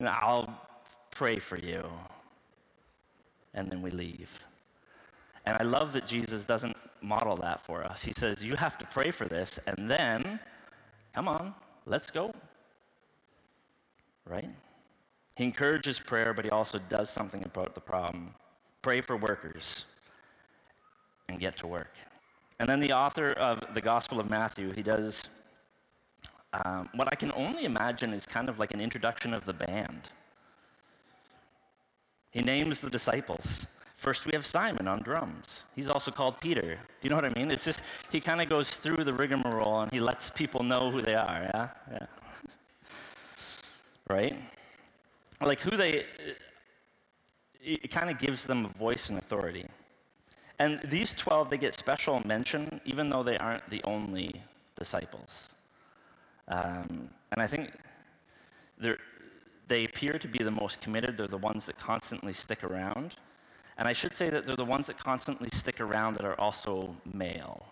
I'll 0.00 0.60
pray 1.12 1.38
for 1.38 1.56
you. 1.56 1.84
And 3.54 3.70
then 3.70 3.80
we 3.80 3.92
leave. 3.92 4.42
And 5.46 5.56
I 5.60 5.62
love 5.62 5.92
that 5.92 6.04
Jesus 6.04 6.44
doesn't 6.44 6.76
model 7.00 7.36
that 7.36 7.60
for 7.60 7.84
us. 7.84 8.02
He 8.02 8.12
says, 8.12 8.42
You 8.42 8.56
have 8.56 8.76
to 8.78 8.86
pray 8.86 9.12
for 9.12 9.26
this, 9.26 9.60
and 9.68 9.88
then, 9.88 10.40
come 11.14 11.28
on, 11.28 11.54
let's 11.86 12.10
go. 12.10 12.34
Right? 14.26 14.50
He 15.38 15.44
encourages 15.44 16.00
prayer, 16.00 16.34
but 16.34 16.44
he 16.44 16.50
also 16.50 16.80
does 16.88 17.08
something 17.10 17.44
about 17.44 17.76
the 17.76 17.80
problem. 17.80 18.34
Pray 18.82 19.00
for 19.00 19.16
workers 19.16 19.84
and 21.28 21.38
get 21.38 21.56
to 21.58 21.68
work. 21.68 21.94
And 22.58 22.68
then 22.68 22.80
the 22.80 22.92
author 22.92 23.28
of 23.28 23.62
the 23.72 23.80
Gospel 23.80 24.18
of 24.18 24.28
Matthew, 24.28 24.72
he 24.72 24.82
does 24.82 25.22
um, 26.52 26.88
what 26.92 27.06
I 27.12 27.14
can 27.14 27.30
only 27.36 27.66
imagine 27.66 28.12
is 28.12 28.26
kind 28.26 28.48
of 28.48 28.58
like 28.58 28.74
an 28.74 28.80
introduction 28.80 29.32
of 29.32 29.44
the 29.44 29.52
band. 29.52 30.00
He 32.32 32.40
names 32.42 32.80
the 32.80 32.90
disciples. 32.90 33.64
First, 33.94 34.26
we 34.26 34.32
have 34.32 34.44
Simon 34.44 34.88
on 34.88 35.02
drums. 35.02 35.62
He's 35.76 35.88
also 35.88 36.10
called 36.10 36.40
Peter. 36.40 36.80
You 37.00 37.10
know 37.10 37.16
what 37.16 37.24
I 37.24 37.32
mean? 37.38 37.52
It's 37.52 37.64
just, 37.64 37.80
he 38.10 38.20
kind 38.20 38.40
of 38.40 38.48
goes 38.48 38.70
through 38.70 39.04
the 39.04 39.12
rigmarole 39.12 39.82
and 39.82 39.92
he 39.92 40.00
lets 40.00 40.30
people 40.30 40.64
know 40.64 40.90
who 40.90 41.00
they 41.00 41.14
are, 41.14 41.42
yeah? 41.54 41.68
Yeah. 41.92 42.06
right? 44.10 44.36
Like 45.46 45.60
who 45.60 45.76
they, 45.76 46.04
it 47.62 47.90
kind 47.90 48.10
of 48.10 48.18
gives 48.18 48.44
them 48.44 48.64
a 48.64 48.78
voice 48.78 49.08
and 49.08 49.18
authority. 49.18 49.66
And 50.58 50.80
these 50.84 51.12
12, 51.14 51.50
they 51.50 51.58
get 51.58 51.74
special 51.74 52.20
mention, 52.26 52.80
even 52.84 53.10
though 53.10 53.22
they 53.22 53.38
aren't 53.38 53.68
the 53.70 53.82
only 53.84 54.42
disciples. 54.76 55.50
Um, 56.48 57.10
and 57.30 57.40
I 57.40 57.46
think 57.46 57.70
they 59.68 59.84
appear 59.84 60.18
to 60.18 60.26
be 60.26 60.42
the 60.42 60.50
most 60.50 60.80
committed. 60.80 61.16
They're 61.16 61.28
the 61.28 61.36
ones 61.36 61.66
that 61.66 61.78
constantly 61.78 62.32
stick 62.32 62.64
around. 62.64 63.14
And 63.76 63.86
I 63.86 63.92
should 63.92 64.14
say 64.14 64.28
that 64.30 64.46
they're 64.46 64.56
the 64.56 64.64
ones 64.64 64.86
that 64.86 64.98
constantly 64.98 65.50
stick 65.52 65.80
around 65.80 66.16
that 66.16 66.24
are 66.24 66.38
also 66.40 66.96
male. 67.12 67.66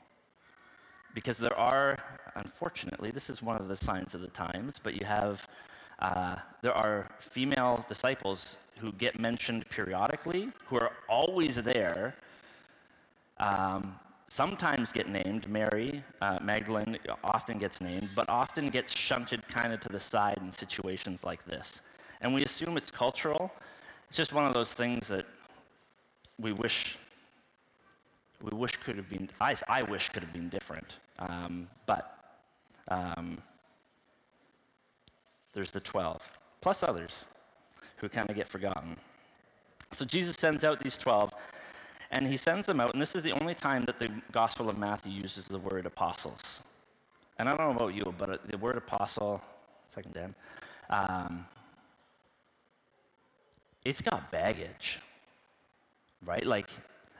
Because 1.14 1.38
there 1.38 1.58
are, 1.58 1.98
unfortunately, 2.36 3.10
this 3.10 3.28
is 3.28 3.42
one 3.42 3.56
of 3.56 3.66
the 3.66 3.76
signs 3.76 4.14
of 4.14 4.20
the 4.20 4.28
times, 4.28 4.74
but 4.80 4.94
you 4.94 5.06
have 5.06 5.48
uh, 5.98 6.36
there 6.62 6.74
are 6.74 7.08
female 7.18 7.84
disciples 7.88 8.56
who 8.78 8.92
get 8.92 9.18
mentioned 9.18 9.68
periodically, 9.68 10.50
who 10.66 10.76
are 10.76 10.92
always 11.08 11.56
there, 11.56 12.14
um, 13.38 13.98
sometimes 14.28 14.92
get 14.92 15.08
named. 15.08 15.48
Mary 15.48 16.02
uh, 16.20 16.38
Magdalene 16.42 16.98
often 17.24 17.58
gets 17.58 17.80
named, 17.80 18.10
but 18.14 18.28
often 18.28 18.68
gets 18.68 18.96
shunted 18.96 19.46
kind 19.48 19.72
of 19.72 19.80
to 19.80 19.88
the 19.88 20.00
side 20.00 20.38
in 20.42 20.52
situations 20.52 21.24
like 21.24 21.44
this. 21.44 21.80
And 22.20 22.34
we 22.34 22.44
assume 22.44 22.76
it's 22.76 22.90
cultural. 22.90 23.50
It's 24.08 24.16
just 24.16 24.32
one 24.32 24.44
of 24.44 24.52
those 24.52 24.72
things 24.74 25.08
that 25.08 25.26
we 26.38 26.52
wish 26.52 26.98
we 28.42 28.54
wish 28.54 28.76
could 28.76 28.96
have 28.96 29.08
been. 29.08 29.30
I, 29.40 29.56
I 29.66 29.82
wish 29.84 30.10
could 30.10 30.22
have 30.22 30.32
been 30.32 30.50
different, 30.50 30.94
um, 31.18 31.68
but. 31.86 32.12
Um, 32.88 33.38
there's 35.56 35.70
the 35.70 35.80
12, 35.80 36.20
plus 36.60 36.82
others 36.82 37.24
who 37.96 38.10
kind 38.10 38.28
of 38.28 38.36
get 38.36 38.46
forgotten. 38.46 38.94
So 39.92 40.04
Jesus 40.04 40.36
sends 40.36 40.64
out 40.64 40.80
these 40.80 40.98
12, 40.98 41.32
And 42.10 42.26
he 42.26 42.36
sends 42.36 42.66
them 42.66 42.78
out, 42.78 42.92
and 42.92 43.00
this 43.00 43.16
is 43.16 43.22
the 43.22 43.32
only 43.32 43.54
time 43.54 43.82
that 43.84 43.98
the 43.98 44.10
Gospel 44.30 44.68
of 44.68 44.76
Matthew 44.78 45.10
uses 45.10 45.46
the 45.48 45.58
word 45.58 45.86
apostles. 45.86 46.60
And 47.38 47.48
I 47.48 47.56
don't 47.56 47.66
know 47.66 47.84
about 47.84 47.94
you, 47.94 48.14
but 48.18 48.46
the 48.48 48.58
word 48.58 48.76
apostle, 48.76 49.40
second 49.88 50.12
Dan, 50.12 50.34
um, 50.90 51.46
it's 53.82 54.02
got 54.02 54.30
baggage, 54.30 55.00
right? 56.24 56.46
Like, 56.46 56.68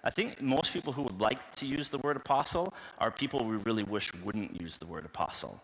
I 0.04 0.10
think 0.10 0.42
most 0.42 0.74
people 0.74 0.92
who 0.92 1.02
would 1.02 1.20
like 1.20 1.40
to 1.56 1.66
use 1.66 1.88
the 1.88 1.98
word 1.98 2.16
apostle 2.16 2.74
are 2.98 3.10
people 3.10 3.44
we 3.46 3.56
really 3.56 3.82
wish 3.82 4.12
wouldn't 4.22 4.60
use 4.60 4.76
the 4.76 4.86
word 4.86 5.06
apostle. 5.06 5.58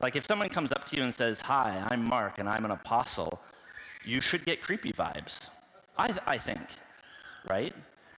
Like, 0.00 0.14
if 0.16 0.26
someone 0.26 0.48
comes 0.48 0.72
up 0.72 0.84
to 0.86 0.96
you 0.96 1.02
and 1.02 1.14
says, 1.14 1.40
Hi, 1.42 1.84
I'm 1.88 2.04
Mark 2.04 2.38
and 2.38 2.48
I'm 2.48 2.64
an 2.64 2.70
apostle, 2.70 3.40
you 4.04 4.20
should 4.20 4.44
get 4.44 4.62
creepy 4.62 4.92
vibes, 4.92 5.48
I, 5.96 6.08
th- 6.08 6.20
I 6.26 6.38
think, 6.38 6.60
right? 7.48 7.74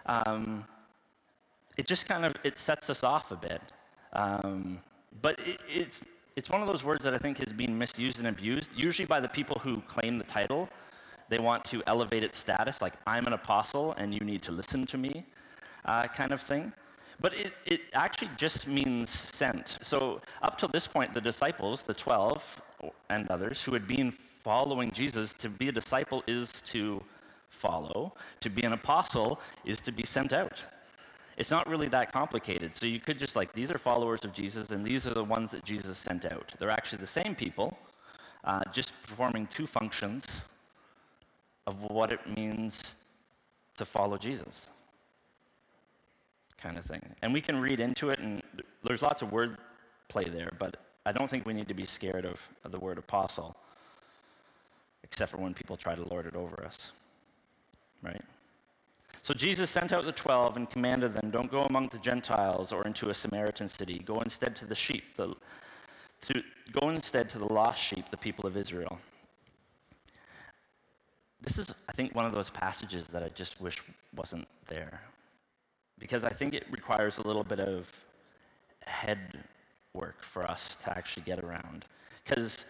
Um, 0.07 0.65
it 1.77 1.87
just 1.87 2.07
kind 2.07 2.25
of 2.25 2.35
it 2.43 2.59
sets 2.59 2.91
us 2.91 3.05
off 3.05 3.31
a 3.31 3.37
bit. 3.37 3.63
Um, 4.13 4.81
but 5.23 5.39
it, 5.39 5.61
it's, 5.69 6.05
it's 6.35 6.51
one 6.51 6.61
of 6.61 6.67
those 6.67 6.83
words 6.83 7.05
that 7.05 7.15
I 7.15 7.19
think 7.19 7.41
is 7.41 7.53
being 7.53 7.79
misused 7.79 8.19
and 8.19 8.27
abused, 8.27 8.71
usually 8.77 9.07
by 9.07 9.21
the 9.21 9.29
people 9.29 9.61
who 9.61 9.81
claim 9.83 10.19
the 10.19 10.25
title. 10.25 10.69
They 11.29 11.39
want 11.39 11.65
to 11.67 11.83
elevate 11.87 12.25
its 12.25 12.39
status, 12.39 12.81
like, 12.83 12.95
I'm 13.07 13.27
an 13.27 13.35
apostle 13.35 13.95
and 13.99 14.13
you 14.13 14.21
need 14.21 14.43
to 14.43 14.53
listen 14.53 14.87
to 14.87 14.99
me, 14.99 15.27
uh, 15.85 16.09
kind 16.09 16.33
of 16.33 16.41
thing. 16.41 16.73
But 17.21 17.35
it, 17.35 17.53
it 17.67 17.81
actually 17.95 18.31
just 18.37 18.69
means 18.69 19.11
sent. 19.11 19.79
So, 19.83 20.21
up 20.43 20.57
till 20.57 20.69
this 20.69 20.87
point, 20.87 21.15
the 21.15 21.21
disciples, 21.21 21.83
the 21.83 21.95
12 21.95 22.63
and 23.11 23.29
others 23.29 23.65
who 23.65 23.73
had 23.73 23.89
been 23.89 24.13
following 24.13 24.93
Jesus, 24.93 25.33
to 25.35 25.49
be 25.49 25.69
a 25.69 25.73
disciple 25.73 26.23
is 26.27 26.53
to 26.67 27.03
follow, 27.49 28.15
to 28.41 28.51
be 28.51 28.63
an 28.63 28.73
apostle 28.73 29.41
is 29.65 29.81
to 29.81 29.93
be 29.93 30.05
sent 30.05 30.33
out. 30.33 30.63
It's 31.37 31.51
not 31.51 31.69
really 31.69 31.89
that 31.89 32.13
complicated. 32.13 32.75
So 32.75 32.87
you 32.87 33.01
could 33.01 33.19
just 33.19 33.37
like, 33.37 33.53
these 33.53 33.71
are 33.71 33.79
followers 33.79 34.25
of 34.25 34.33
Jesus, 34.33 34.71
and 34.71 34.85
these 34.85 35.07
are 35.07 35.15
the 35.15 35.25
ones 35.25 35.51
that 35.53 35.65
Jesus 35.65 35.99
sent 35.99 36.25
out. 36.25 36.53
They're 36.59 36.71
actually 36.71 36.99
the 36.99 37.07
same 37.07 37.35
people, 37.35 37.79
uh, 38.45 38.63
just 38.73 38.93
performing 39.07 39.47
two 39.47 39.67
functions 39.67 40.43
of 41.67 41.81
what 41.83 42.13
it 42.13 42.21
means 42.37 42.97
to 43.77 43.85
follow 43.85 44.17
Jesus, 44.17 44.69
kind 46.61 46.79
of 46.79 46.85
thing. 46.85 47.03
And 47.23 47.33
we 47.33 47.41
can 47.41 47.61
read 47.61 47.81
into 47.81 48.11
it, 48.11 48.19
and 48.19 48.43
there's 48.85 49.03
lots 49.03 49.23
of 49.23 49.33
word 49.33 49.59
play 50.09 50.25
there, 50.25 50.51
but 50.59 50.77
I 51.07 51.13
don't 51.13 51.31
think 51.31 51.47
we 51.47 51.55
need 51.55 51.69
to 51.69 51.75
be 51.75 51.87
scared 51.87 52.25
of, 52.25 52.41
of 52.65 52.73
the 52.73 52.79
word 52.79 52.99
apostle, 52.99 53.57
except 55.03 55.31
for 55.31 55.39
when 55.39 55.55
people 55.55 55.77
try 55.77 55.95
to 55.95 56.03
lord 56.09 56.27
it 56.27 56.35
over 56.35 56.65
us, 56.65 56.93
right? 58.03 58.23
So 59.23 59.35
Jesus 59.35 59.71
sent 59.71 59.93
out 59.93 60.05
the 60.05 60.13
twelve 60.13 60.57
and 60.57 60.69
commanded 60.69 61.15
them, 61.15 61.31
Don't 61.31 61.51
go 61.51 61.65
among 61.65 61.89
the 61.89 61.99
Gentiles 61.99 62.73
or 62.73 62.85
into 62.85 63.11
a 63.11 63.15
Samaritan 63.15 63.69
city. 63.69 64.01
Go 64.05 64.21
instead 64.21 64.57
to 64.57 64.65
the 64.65 64.75
sheep, 64.75 65.05
the, 65.17 65.35
to, 66.23 66.43
go 66.73 66.91
instead 66.91 67.29
to 67.31 67.39
the 67.39 67.53
lost 67.53 67.83
sheep, 67.83 68.11
the 68.11 68.17
people 68.17 68.47
of 68.47 68.57
Israel. 68.57 68.99
This 71.41 71.59
is, 71.59 71.73
I 71.89 71.93
think, 71.93 72.15
one 72.15 72.25
of 72.25 72.33
those 72.33 72.51
passages 72.51 73.09
that 73.09 73.23
I 73.23 73.29
just 73.29 73.61
wish 73.61 73.83
wasn't 74.15 74.49
there. 74.67 75.01
Because 75.99 76.25
I 76.25 76.31
think 76.31 76.55
it 76.55 76.67
requires 76.71 77.19
a 77.19 77.23
little 77.23 77.45
bit 77.45 77.61
of 77.61 77.91
head 78.85 79.45
work 79.95 80.23
for 80.23 80.49
us 80.49 80.77
to 80.85 80.97
actually 80.97 81.25
get 81.25 81.41
around. 81.41 81.85
Because 82.25 82.65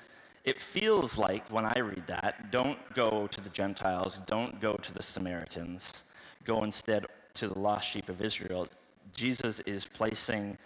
it 0.45 0.61
feels 0.61 1.19
like 1.19 1.51
when 1.51 1.67
I 1.67 1.79
read 1.81 2.05
that, 2.07 2.51
don't 2.51 2.79
go 2.95 3.27
to 3.27 3.41
the 3.41 3.51
Gentiles, 3.51 4.21
don't 4.27 4.61
go 4.61 4.75
to 4.75 4.95
the 4.95 5.03
Samaritans 5.03 6.05
go 6.49 6.65
instead 6.65 7.07
to 7.35 7.47
the 7.47 7.59
lost 7.59 7.87
sheep 7.87 8.09
of 8.09 8.23
Israel. 8.23 8.67
Jesus 9.15 9.61
is 9.61 9.85
placing 9.85 10.57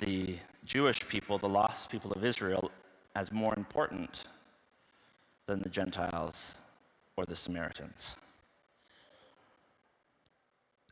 the 0.00 0.38
Jewish 0.64 1.06
people, 1.08 1.38
the 1.38 1.48
lost 1.48 1.90
people 1.90 2.12
of 2.12 2.24
Israel, 2.24 2.70
as 3.16 3.32
more 3.32 3.52
important 3.56 4.24
than 5.46 5.60
the 5.60 5.68
Gentiles 5.68 6.54
or 7.16 7.26
the 7.26 7.36
Samaritans. 7.36 8.16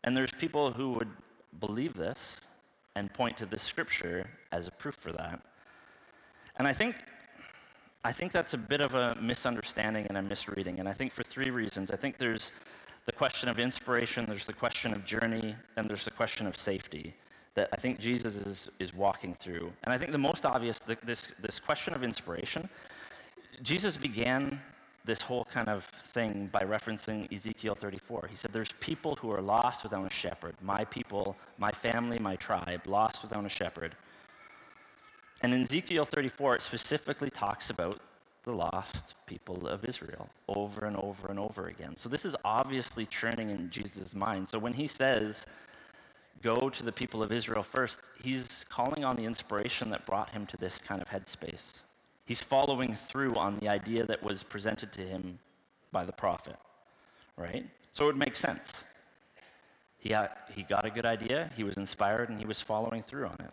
And 0.05 0.17
there's 0.17 0.33
people 0.33 0.73
who 0.73 0.93
would 0.93 1.11
believe 1.59 1.95
this 1.95 2.41
and 2.95 3.13
point 3.13 3.37
to 3.39 3.47
this 3.47 3.63
scripture 3.63 4.31
as 4.53 4.67
a 4.67 4.71
proof 4.71 4.95
for 4.95 5.13
that. 5.13 5.41
And 6.57 6.67
I 6.67 6.73
think 6.73 6.97
I 8.03 8.13
think 8.13 8.33
that's 8.33 8.55
a 8.55 8.59
bit 8.59 8.81
of 8.81 8.95
a 8.95 9.15
misunderstanding 9.21 10.07
and 10.09 10.17
a 10.17 10.23
misreading. 10.23 10.81
And 10.81 10.89
I 10.89 10.95
think 10.95 11.13
for 11.13 11.23
three 11.23 11.51
reasons. 11.51 11.91
I 11.91 11.97
think 11.97 12.17
there's 12.17 12.51
the 13.05 13.13
question 13.13 13.49
of 13.51 13.59
inspiration, 13.59 14.25
there's 14.27 14.47
the 14.47 14.55
question 14.55 14.93
of 14.93 15.05
journey, 15.05 15.55
and 15.77 15.89
there's 15.89 16.05
the 16.05 16.11
question 16.11 16.47
of 16.47 16.57
safety 16.57 17.15
that 17.55 17.69
I 17.73 17.77
think 17.77 17.99
Jesus 17.99 18.37
is, 18.37 18.71
is 18.79 18.95
walking 18.95 19.35
through. 19.35 19.73
And 19.85 19.93
I 19.93 19.99
think 19.99 20.13
the 20.13 20.19
most 20.19 20.47
obvious, 20.47 20.79
the, 20.79 20.97
this, 21.03 21.29
this 21.41 21.59
question 21.59 21.93
of 21.93 22.03
inspiration, 22.03 22.71
Jesus 23.63 23.97
began 23.97 24.61
this 25.11 25.23
whole 25.23 25.45
kind 25.45 25.69
of 25.69 25.85
thing 26.13 26.49
by 26.53 26.61
referencing 26.61 27.31
Ezekiel 27.35 27.75
34. 27.75 28.29
He 28.31 28.37
said, 28.37 28.53
There's 28.53 28.71
people 28.79 29.17
who 29.17 29.33
are 29.33 29.43
lost 29.43 29.83
without 29.83 30.07
a 30.07 30.15
shepherd. 30.15 30.55
My 30.63 30.85
people, 30.85 31.37
my 31.59 31.73
family, 31.73 32.19
my 32.21 32.37
tribe, 32.37 32.83
lost 32.87 33.23
without 33.23 33.45
a 33.45 33.49
shepherd. 33.49 33.97
And 35.43 35.53
in 35.53 35.63
Ezekiel 35.63 36.05
34, 36.05 36.57
it 36.57 36.63
specifically 36.63 37.29
talks 37.29 37.71
about 37.71 38.01
the 38.45 38.53
lost 38.53 39.17
people 39.27 39.67
of 39.67 39.85
Israel 39.85 40.29
over 40.47 40.87
and 40.87 40.97
over 40.97 41.27
and 41.29 41.41
over 41.41 41.67
again. 41.67 41.97
So 41.97 42.09
this 42.09 42.25
is 42.25 42.37
obviously 42.45 43.05
churning 43.05 43.51
in 43.51 43.69
Jesus' 43.69 44.15
mind. 44.15 44.47
So 44.47 44.61
when 44.61 44.75
he 44.75 44.87
says, 44.87 45.45
go 46.41 46.71
to 46.71 46.83
the 46.85 46.93
people 46.93 47.21
of 47.21 47.33
Israel 47.33 47.65
first, 47.65 47.99
he's 48.23 48.65
calling 48.69 49.05
on 49.05 49.17
the 49.17 49.25
inspiration 49.25 49.91
that 49.91 50.07
brought 50.07 50.31
him 50.31 50.47
to 50.47 50.57
this 50.57 50.79
kind 50.79 51.03
of 51.03 51.09
headspace. 51.09 51.81
He's 52.31 52.41
following 52.41 52.95
through 52.95 53.35
on 53.35 53.59
the 53.59 53.69
idea 53.69 54.07
that 54.07 54.23
was 54.23 54.45
presented 54.45 54.93
to 54.93 55.01
him 55.01 55.41
by 55.91 56.05
the 56.05 56.13
prophet, 56.13 56.55
right? 57.37 57.67
So 57.93 58.05
it 58.05 58.07
would 58.07 58.17
make 58.17 58.37
sense. 58.37 58.85
He, 59.99 60.15
he 60.55 60.63
got 60.63 60.85
a 60.85 60.91
good 60.91 61.05
idea, 61.05 61.51
he 61.57 61.65
was 61.65 61.77
inspired, 61.77 62.29
and 62.29 62.39
he 62.39 62.47
was 62.47 62.61
following 62.61 63.03
through 63.03 63.27
on 63.27 63.37
it. 63.41 63.51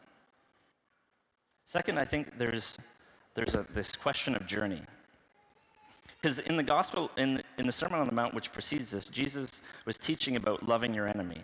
Second, 1.65 1.97
I 1.97 2.05
think 2.05 2.37
there's 2.37 2.77
there's 3.33 3.55
a, 3.55 3.65
this 3.73 3.95
question 3.95 4.35
of 4.35 4.45
journey. 4.45 4.83
Because 6.21 6.37
in 6.37 6.55
the 6.55 6.61
gospel, 6.61 7.09
in, 7.17 7.41
in 7.57 7.65
the 7.65 7.73
Sermon 7.73 7.99
on 7.99 8.05
the 8.05 8.13
Mount, 8.13 8.35
which 8.35 8.53
precedes 8.53 8.91
this, 8.91 9.05
Jesus 9.05 9.63
was 9.85 9.97
teaching 9.97 10.35
about 10.35 10.67
loving 10.67 10.93
your 10.93 11.07
enemy. 11.07 11.41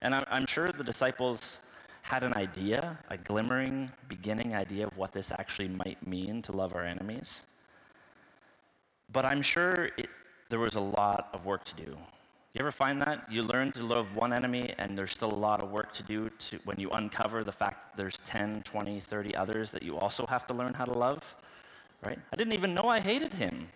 And 0.00 0.14
I'm 0.14 0.46
sure 0.46 0.68
the 0.68 0.82
disciples 0.82 1.58
had 2.02 2.22
an 2.22 2.34
idea, 2.34 2.98
a 3.10 3.16
glimmering, 3.16 3.90
beginning 4.08 4.54
idea 4.54 4.86
of 4.86 4.96
what 4.96 5.12
this 5.12 5.30
actually 5.32 5.68
might 5.68 6.04
mean 6.06 6.42
to 6.42 6.52
love 6.52 6.74
our 6.74 6.84
enemies. 6.84 7.42
But 9.12 9.24
I'm 9.24 9.42
sure 9.42 9.90
it, 9.96 10.08
there 10.48 10.58
was 10.58 10.74
a 10.74 10.80
lot 10.80 11.28
of 11.32 11.44
work 11.44 11.64
to 11.64 11.74
do. 11.74 11.96
You 12.54 12.60
ever 12.60 12.72
find 12.72 13.00
that? 13.02 13.30
You 13.30 13.42
learn 13.42 13.72
to 13.72 13.84
love 13.84 14.14
one 14.16 14.32
enemy, 14.32 14.74
and 14.78 14.96
there's 14.96 15.12
still 15.12 15.32
a 15.32 15.42
lot 15.48 15.62
of 15.62 15.70
work 15.70 15.92
to 15.94 16.02
do 16.02 16.30
to, 16.30 16.58
when 16.64 16.80
you 16.80 16.90
uncover 16.90 17.44
the 17.44 17.52
fact 17.52 17.90
that 17.90 17.96
there's 17.96 18.18
10, 18.26 18.62
20, 18.62 19.00
30 19.00 19.36
others 19.36 19.70
that 19.70 19.82
you 19.82 19.96
also 19.98 20.26
have 20.26 20.46
to 20.46 20.54
learn 20.54 20.74
how 20.74 20.84
to 20.84 20.92
love, 20.92 21.22
right? 22.04 22.18
I 22.32 22.36
didn't 22.36 22.54
even 22.54 22.74
know 22.74 22.88
I 22.88 23.00
hated 23.00 23.34
him. 23.34 23.68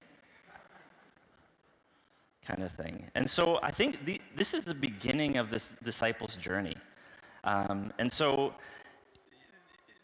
Kind 2.46 2.62
of 2.62 2.72
thing. 2.72 3.04
And 3.14 3.28
so 3.28 3.60
I 3.62 3.70
think 3.70 4.04
the, 4.04 4.20
this 4.34 4.52
is 4.52 4.64
the 4.64 4.74
beginning 4.74 5.36
of 5.36 5.50
this 5.50 5.76
disciples' 5.84 6.34
journey. 6.36 6.76
Um, 7.44 7.92
and 7.98 8.12
so 8.12 8.54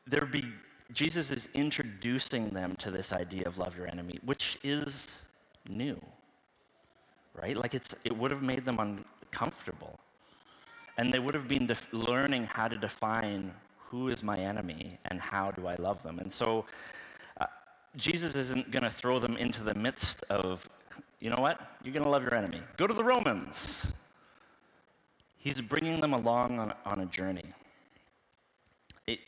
there 0.06 0.26
be, 0.26 0.44
Jesus 0.92 1.30
is 1.30 1.48
introducing 1.54 2.50
them 2.50 2.76
to 2.76 2.90
this 2.90 3.12
idea 3.12 3.46
of 3.46 3.58
love 3.58 3.76
your 3.76 3.86
enemy, 3.86 4.18
which 4.24 4.58
is 4.62 5.12
new 5.68 6.00
right? 7.40 7.56
Like 7.56 7.74
it's, 7.74 7.94
it 8.04 8.16
would 8.16 8.30
have 8.30 8.42
made 8.42 8.64
them 8.64 8.78
uncomfortable. 8.78 9.98
And 10.96 11.12
they 11.12 11.18
would 11.18 11.34
have 11.34 11.48
been 11.48 11.66
def- 11.66 11.86
learning 11.92 12.44
how 12.44 12.68
to 12.68 12.76
define 12.76 13.52
who 13.78 14.08
is 14.08 14.22
my 14.22 14.38
enemy 14.38 14.98
and 15.06 15.20
how 15.20 15.50
do 15.52 15.66
I 15.66 15.76
love 15.76 16.02
them. 16.02 16.18
And 16.18 16.32
so 16.32 16.64
uh, 17.40 17.46
Jesus 17.96 18.34
isn't 18.34 18.70
going 18.70 18.82
to 18.82 18.90
throw 18.90 19.18
them 19.18 19.36
into 19.36 19.62
the 19.62 19.74
midst 19.74 20.24
of, 20.24 20.68
you 21.20 21.30
know 21.30 21.40
what? 21.40 21.78
You're 21.84 21.92
going 21.92 22.04
to 22.04 22.10
love 22.10 22.22
your 22.22 22.34
enemy. 22.34 22.60
Go 22.76 22.86
to 22.86 22.94
the 22.94 23.04
Romans. 23.04 23.86
He's 25.38 25.60
bringing 25.60 26.00
them 26.00 26.14
along 26.14 26.58
on, 26.58 26.74
on 26.84 27.00
a 27.00 27.06
journey. 27.06 27.44
It, 29.06 29.20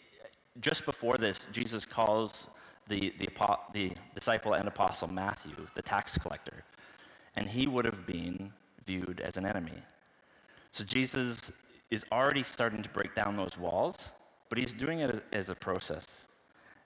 just 0.61 0.85
before 0.85 1.17
this, 1.17 1.47
Jesus 1.53 1.85
calls 1.85 2.49
the, 2.89 3.15
the, 3.19 3.29
the 3.73 3.93
disciple 4.15 4.55
and 4.55 4.67
apostle 4.67 5.09
Matthew, 5.09 5.55
the 5.75 5.83
tax 5.83 6.19
collector 6.19 6.65
and 7.37 7.49
he 7.49 7.67
would 7.67 7.85
have 7.85 8.07
been 8.07 8.53
viewed 8.87 9.21
as 9.21 9.37
an 9.37 9.47
enemy. 9.47 9.83
So 10.73 10.85
Jesus 10.85 11.51
is 11.91 12.05
already 12.13 12.43
starting 12.43 12.83
to 12.83 12.89
break 12.89 13.15
down 13.15 13.37
those 13.37 13.57
walls, 13.59 14.11
but 14.49 14.59
he's 14.59 14.73
doing 14.73 15.01
it 15.01 15.11
as, 15.11 15.23
as 15.33 15.49
a 15.49 15.55
process, 15.55 16.27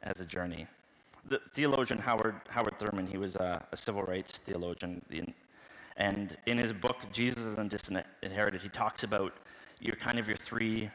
as 0.02 0.20
a 0.20 0.24
journey. 0.24 0.66
The 1.26 1.40
theologian 1.54 1.98
Howard, 1.98 2.36
Howard 2.48 2.78
Thurman, 2.78 3.06
he 3.06 3.18
was 3.18 3.36
a, 3.36 3.64
a 3.72 3.76
civil 3.76 4.02
rights 4.02 4.38
theologian, 4.38 5.02
And 5.96 6.36
in 6.46 6.58
his 6.58 6.72
book, 6.72 6.96
Jesus 7.12 7.56
and 7.56 7.70
Disinherited, 7.70 8.60
he 8.62 8.68
talks 8.68 9.04
about 9.04 9.34
your 9.80 9.96
kind 9.96 10.18
of 10.18 10.26
your 10.26 10.36
three, 10.36 10.90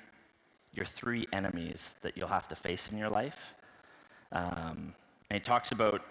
your 0.74 0.86
three 0.86 1.28
enemies 1.32 1.96
that 2.02 2.18
you'll 2.18 2.28
have 2.28 2.48
to 2.50 2.56
face 2.56 2.90
in 2.92 2.98
your 2.98 3.10
life. 3.10 3.38
Um, 4.32 4.94
and 5.30 5.36
he 5.36 5.40
talks 5.40 5.72
about 5.72 6.02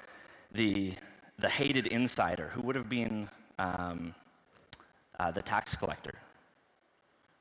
the, 0.53 0.95
the 1.39 1.49
hated 1.49 1.87
insider, 1.87 2.49
who 2.49 2.63
would 2.63 2.77
have 2.77 2.89
been 2.89 3.29
um, 3.59 4.15
uh, 5.19 5.31
the 5.31 5.43
tax 5.43 5.75
collector, 5.77 6.15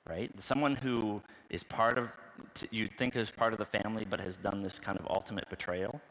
right? 0.08 0.32
Someone 0.40 0.76
who 0.76 1.22
is 1.50 1.64
part 1.64 1.98
of, 1.98 2.10
you'd 2.72 2.98
think 2.98 3.16
is 3.16 3.32
part 3.32 3.54
of 3.54 3.60
the 3.60 3.66
family, 3.66 4.06
but 4.10 4.20
has 4.20 4.38
done 4.38 4.62
this 4.62 4.80
kind 4.80 5.00
of 5.00 5.08
ultimate 5.10 5.50
betrayal. 5.50 6.02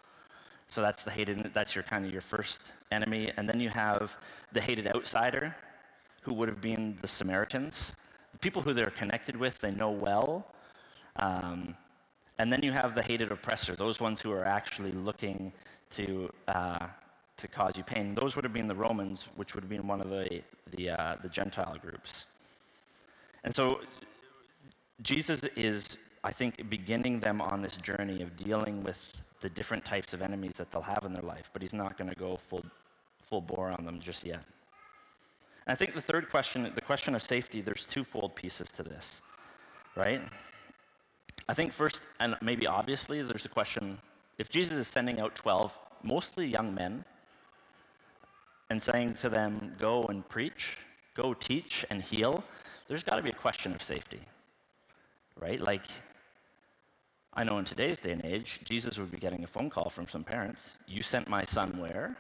So 0.69 0.83
that's 0.83 1.03
the 1.05 1.11
hated, 1.11 1.51
that's 1.55 1.75
your 1.75 1.85
kind 1.85 2.05
of 2.05 2.13
your 2.13 2.21
first 2.21 2.73
enemy. 2.91 3.33
And 3.37 3.49
then 3.49 3.61
you 3.61 3.69
have 3.71 4.17
the 4.53 4.61
hated 4.61 4.87
outsider, 4.89 5.55
who 6.23 6.35
would 6.35 6.49
have 6.49 6.61
been 6.61 6.99
the 7.01 7.09
Samaritans, 7.09 7.93
the 8.33 8.39
people 8.39 8.61
who 8.61 8.75
they're 8.75 8.91
connected 8.91 9.37
with, 9.37 9.59
they 9.61 9.71
know 9.71 9.91
well. 9.91 10.47
Um, 11.17 11.77
and 12.39 12.53
then 12.53 12.63
you 12.63 12.73
have 12.73 12.95
the 12.95 13.03
hated 13.03 13.31
oppressor, 13.31 13.77
those 13.77 14.01
ones 14.01 14.21
who 14.21 14.33
are 14.33 14.45
actually 14.45 14.93
looking 14.93 15.53
to, 15.91 16.29
uh, 16.49 16.87
to 17.37 17.49
cause 17.49 17.77
you 17.77 17.85
pain. 17.85 18.15
Those 18.15 18.35
would 18.35 18.45
have 18.45 18.53
been 18.53 18.67
the 18.67 18.75
Romans, 18.75 19.29
which 19.37 19.55
would 19.55 19.63
have 19.63 19.71
been 19.71 19.87
one 19.87 20.01
of 20.01 20.11
the, 20.11 20.43
the, 20.77 20.91
uh, 20.91 21.15
the 21.23 21.29
Gentile 21.29 21.77
groups. 21.81 22.27
And 23.45 23.55
so 23.55 23.81
Jesus 25.03 25.45
is, 25.55 25.97
I 26.25 26.33
think, 26.33 26.69
beginning 26.69 27.21
them 27.21 27.41
on 27.41 27.63
this 27.63 27.77
journey 27.77 28.21
of 28.21 28.37
dealing 28.37 28.83
with 28.83 29.13
the 29.41 29.49
different 29.51 29.85
types 29.85 30.13
of 30.13 30.23
enemies 30.23 30.55
that 30.57 30.71
they'll 30.71 30.83
have 30.83 31.05
in 31.05 31.13
their 31.13 31.23
life, 31.23 31.51
but 31.53 31.63
he's 31.63 31.75
not 31.75 31.99
going 31.99 32.09
to 32.09 32.17
go 32.17 32.37
full, 32.37 32.65
full 33.21 33.41
bore 33.41 33.71
on 33.71 33.85
them 33.85 34.01
just 34.01 34.25
yet. 34.25 34.43
And 35.67 35.73
I 35.73 35.75
think 35.75 35.95
the 35.95 36.01
third 36.01 36.31
question, 36.31 36.71
the 36.75 36.81
question 36.81 37.15
of 37.15 37.23
safety, 37.23 37.61
there's 37.61 37.85
twofold 37.85 38.35
pieces 38.35 38.69
to 38.77 38.83
this, 38.83 39.21
right? 39.97 40.23
I 41.49 41.55
think 41.55 41.73
first, 41.73 42.03
and 42.19 42.37
maybe 42.41 42.67
obviously, 42.67 43.23
there's 43.23 43.45
a 43.45 43.51
question 43.51 43.99
if 44.39 44.51
Jesus 44.51 44.77
is 44.77 44.89
sending 44.89 45.21
out 45.21 45.35
12, 45.35 45.77
mostly 46.03 46.47
young 46.47 46.75
men, 46.75 47.05
and 48.69 48.83
saying 48.83 49.15
to 49.15 49.29
them, 49.29 49.75
go 49.79 50.03
and 50.05 50.29
preach, 50.29 50.79
go 51.15 51.35
teach 51.35 51.85
and 51.91 52.03
heal, 52.03 52.43
there's 52.89 53.03
got 53.03 53.17
to 53.17 53.23
be 53.23 53.31
a 53.31 53.35
question 53.35 53.75
of 53.75 53.83
safety, 53.83 54.21
right? 55.41 55.61
Like, 55.61 55.83
I 57.39 57.45
know 57.45 57.59
in 57.59 57.67
today's 57.67 58.01
day 58.01 58.13
and 58.13 58.25
age, 58.25 58.61
Jesus 58.65 58.97
would 58.97 59.11
be 59.11 59.19
getting 59.19 59.45
a 59.45 59.47
phone 59.47 59.69
call 59.69 59.91
from 59.91 60.09
some 60.09 60.25
parents. 60.25 60.79
You 60.89 61.03
sent 61.03 61.29
my 61.29 61.45
son 61.45 61.79
where? 61.79 62.17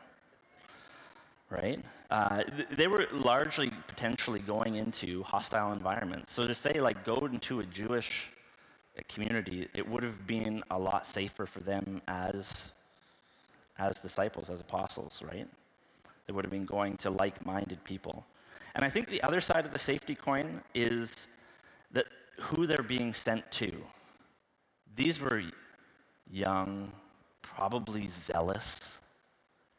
Right? 1.48 1.82
Uh, 2.10 2.42
th- 2.42 2.68
they 2.76 2.86
were 2.86 3.06
largely 3.10 3.70
potentially 3.88 4.40
going 4.40 4.74
into 4.74 5.22
hostile 5.22 5.72
environments. 5.72 6.34
So 6.34 6.46
to 6.46 6.54
say, 6.54 6.80
like, 6.80 7.02
go 7.06 7.16
into 7.24 7.60
a 7.60 7.64
Jewish 7.64 8.30
community, 9.08 9.68
it 9.74 9.88
would 9.88 10.02
have 10.02 10.26
been 10.26 10.62
a 10.70 10.78
lot 10.78 11.06
safer 11.06 11.46
for 11.46 11.60
them 11.60 12.02
as, 12.08 12.68
as 13.78 13.98
disciples, 13.98 14.50
as 14.50 14.60
apostles, 14.60 15.22
right? 15.26 15.48
They 16.26 16.34
would 16.34 16.44
have 16.44 16.52
been 16.52 16.66
going 16.66 16.98
to 16.98 17.10
like 17.10 17.44
minded 17.46 17.82
people. 17.84 18.26
And 18.74 18.84
I 18.84 18.90
think 18.90 19.08
the 19.08 19.22
other 19.22 19.40
side 19.40 19.64
of 19.64 19.72
the 19.72 19.78
safety 19.78 20.14
coin 20.14 20.60
is 20.74 21.26
that 21.92 22.04
who 22.38 22.66
they're 22.66 22.82
being 22.82 23.14
sent 23.14 23.50
to. 23.52 23.72
These 24.96 25.20
were 25.20 25.42
young, 26.30 26.90
probably 27.42 28.08
zealous 28.08 28.98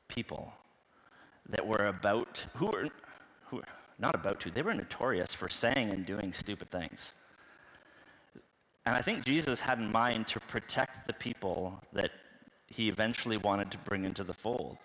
people 0.07 0.53
that 1.49 1.65
were 1.65 1.87
about, 1.87 2.45
who 2.55 2.67
were, 2.67 2.89
who 3.47 3.57
were 3.57 3.63
not 3.97 4.13
about 4.13 4.39
to, 4.41 4.51
they 4.51 4.61
were 4.61 4.73
notorious 4.73 5.33
for 5.33 5.49
saying 5.49 5.89
and 5.91 6.05
doing 6.05 6.33
stupid 6.33 6.69
things. 6.69 7.13
And 8.85 8.95
I 8.95 9.01
think 9.01 9.25
Jesus 9.25 9.59
had 9.59 9.79
in 9.79 9.91
mind 9.91 10.27
to 10.27 10.39
protect 10.39 11.07
the 11.07 11.13
people 11.13 11.81
that 11.93 12.11
he 12.67 12.87
eventually 12.87 13.37
wanted 13.37 13.71
to 13.71 13.77
bring 13.79 14.05
into 14.05 14.23
the 14.23 14.33
fold. 14.33 14.77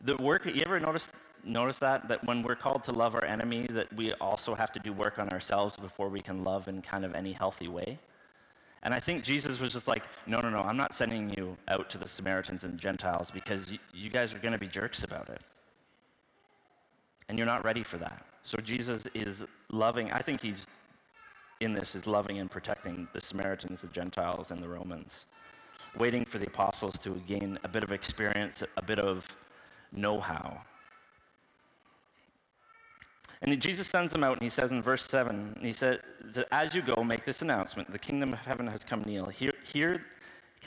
The 0.00 0.16
work, 0.16 0.46
you 0.46 0.62
ever 0.64 0.80
notice, 0.80 1.10
notice 1.44 1.78
that? 1.78 2.08
That 2.08 2.24
when 2.24 2.42
we're 2.42 2.56
called 2.56 2.84
to 2.84 2.92
love 2.92 3.14
our 3.14 3.24
enemy, 3.24 3.66
that 3.70 3.92
we 3.94 4.12
also 4.14 4.54
have 4.54 4.72
to 4.72 4.80
do 4.80 4.92
work 4.92 5.18
on 5.18 5.28
ourselves 5.28 5.76
before 5.76 6.08
we 6.08 6.20
can 6.20 6.42
love 6.42 6.68
in 6.68 6.80
kind 6.82 7.04
of 7.04 7.14
any 7.14 7.32
healthy 7.32 7.68
way? 7.68 7.98
And 8.86 8.94
I 8.94 9.00
think 9.00 9.24
Jesus 9.24 9.58
was 9.58 9.72
just 9.72 9.88
like, 9.88 10.04
no, 10.28 10.40
no, 10.40 10.48
no, 10.48 10.60
I'm 10.60 10.76
not 10.76 10.94
sending 10.94 11.30
you 11.30 11.56
out 11.66 11.90
to 11.90 11.98
the 11.98 12.06
Samaritans 12.06 12.62
and 12.62 12.78
Gentiles 12.78 13.32
because 13.34 13.72
y- 13.72 13.80
you 13.92 14.10
guys 14.10 14.32
are 14.32 14.38
going 14.38 14.52
to 14.52 14.60
be 14.60 14.68
jerks 14.68 15.02
about 15.02 15.28
it. 15.28 15.42
And 17.28 17.36
you're 17.36 17.48
not 17.48 17.64
ready 17.64 17.82
for 17.82 17.96
that. 17.96 18.24
So 18.42 18.58
Jesus 18.58 19.08
is 19.12 19.42
loving, 19.72 20.12
I 20.12 20.20
think 20.20 20.40
he's 20.40 20.68
in 21.58 21.72
this, 21.72 21.96
is 21.96 22.06
loving 22.06 22.38
and 22.38 22.48
protecting 22.48 23.08
the 23.12 23.20
Samaritans, 23.20 23.80
the 23.80 23.88
Gentiles, 23.88 24.52
and 24.52 24.62
the 24.62 24.68
Romans, 24.68 25.26
waiting 25.98 26.24
for 26.24 26.38
the 26.38 26.46
apostles 26.46 26.96
to 26.98 27.20
gain 27.26 27.58
a 27.64 27.68
bit 27.68 27.82
of 27.82 27.90
experience, 27.90 28.62
a 28.76 28.82
bit 28.82 29.00
of 29.00 29.26
know 29.90 30.20
how. 30.20 30.60
And 33.42 33.60
Jesus 33.60 33.86
sends 33.88 34.12
them 34.12 34.24
out, 34.24 34.34
and 34.34 34.42
he 34.42 34.48
says 34.48 34.72
in 34.72 34.82
verse 34.82 35.04
7, 35.04 35.58
he 35.60 35.72
says, 35.72 35.98
As 36.50 36.74
you 36.74 36.82
go, 36.82 37.04
make 37.04 37.24
this 37.24 37.42
announcement 37.42 37.90
the 37.92 37.98
kingdom 37.98 38.32
of 38.32 38.38
heaven 38.40 38.66
has 38.66 38.82
come 38.82 39.02
near. 39.02 39.30
Here, 39.30 39.52
here 39.72 40.04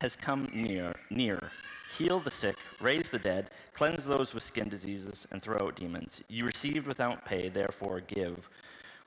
has 0.02 0.16
come 0.16 0.48
near, 0.54 0.96
near. 1.10 1.52
Heal 1.98 2.20
the 2.20 2.30
sick, 2.30 2.56
raise 2.80 3.10
the 3.10 3.18
dead, 3.18 3.50
cleanse 3.74 4.06
those 4.06 4.34
with 4.34 4.44
skin 4.44 4.70
diseases, 4.70 5.28
and 5.32 5.42
throw 5.42 5.58
out 5.60 5.76
demons. 5.76 6.22
You 6.28 6.46
received 6.46 6.86
without 6.86 7.26
pay, 7.26 7.50
therefore 7.50 8.02
give 8.02 8.48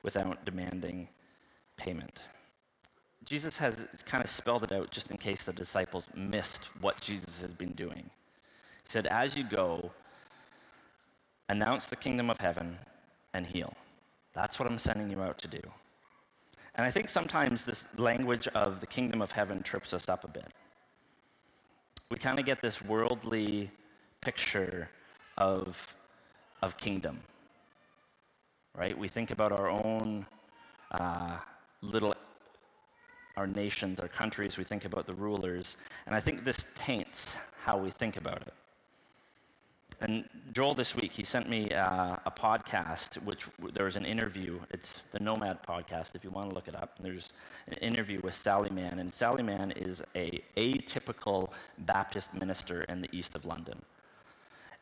without 0.03 0.43
demanding 0.43 1.07
payment. 1.77 2.19
Jesus 3.23 3.57
has 3.57 3.77
kind 4.05 4.21
of 4.21 4.29
spelled 4.29 4.63
it 4.65 4.73
out 4.73 4.91
just 4.91 5.09
in 5.09 5.17
case 5.17 5.43
the 5.43 5.53
disciples 5.53 6.07
missed 6.13 6.65
what 6.81 6.99
Jesus 6.99 7.41
has 7.41 7.53
been 7.53 7.71
doing. 7.71 8.09
He 8.83 8.89
said, 8.89 9.07
As 9.07 9.37
you 9.37 9.45
go, 9.45 9.91
announce 11.47 11.87
the 11.87 11.95
kingdom 11.95 12.29
of 12.29 12.39
heaven 12.39 12.77
and 13.33 13.45
heal. 13.45 13.73
That's 14.33 14.59
what 14.59 14.67
I'm 14.67 14.79
sending 14.79 15.09
you 15.09 15.21
out 15.21 15.37
to 15.39 15.47
do. 15.47 15.61
And 16.75 16.85
I 16.85 16.91
think 16.91 17.09
sometimes 17.09 17.63
this 17.63 17.85
language 17.97 18.47
of 18.49 18.79
the 18.79 18.87
kingdom 18.87 19.21
of 19.21 19.31
heaven 19.31 19.61
trips 19.61 19.93
us 19.93 20.09
up 20.09 20.23
a 20.23 20.27
bit. 20.27 20.51
We 22.09 22.17
kind 22.17 22.39
of 22.39 22.45
get 22.45 22.61
this 22.61 22.81
worldly 22.81 23.69
picture 24.21 24.89
of, 25.37 25.95
of 26.61 26.77
kingdom, 26.77 27.19
right? 28.75 28.97
We 28.97 29.07
think 29.07 29.31
about 29.31 29.51
our 29.51 29.69
own 29.69 30.25
uh, 30.91 31.37
little, 31.81 32.15
our 33.35 33.47
nations, 33.47 33.99
our 33.99 34.07
countries, 34.07 34.57
we 34.57 34.63
think 34.63 34.85
about 34.85 35.05
the 35.05 35.13
rulers, 35.13 35.77
and 36.05 36.15
I 36.15 36.19
think 36.19 36.43
this 36.43 36.65
taints 36.75 37.35
how 37.63 37.77
we 37.77 37.91
think 37.91 38.17
about 38.17 38.41
it. 38.41 38.53
And 40.03 40.25
Joel 40.51 40.73
this 40.73 40.97
week, 40.97 41.13
he 41.13 41.23
sent 41.23 41.47
me 41.47 41.69
uh, 41.69 42.17
a 42.25 42.31
podcast, 42.31 43.15
which 43.23 43.45
there 43.71 43.85
was 43.85 43.95
an 43.95 44.03
interview. 44.03 44.59
It's 44.71 45.03
the 45.13 45.19
Nomad 45.21 45.63
podcast, 45.63 46.13
if 46.13 46.25
you 46.25 46.29
want 46.29 46.49
to 46.49 46.55
look 46.55 46.67
it 46.67 46.75
up. 46.75 46.95
And 46.97 47.05
there's 47.05 47.31
an 47.69 47.75
interview 47.75 48.19
with 48.21 48.35
Sally 48.35 48.69
Mann, 48.69 48.99
and 48.99 49.13
Sally 49.13 49.43
Mann 49.43 49.71
is 49.71 50.03
a 50.13 50.43
atypical 50.57 51.51
Baptist 51.77 52.33
minister 52.33 52.81
in 52.89 52.99
the 52.99 53.07
east 53.13 53.33
of 53.33 53.45
London. 53.45 53.81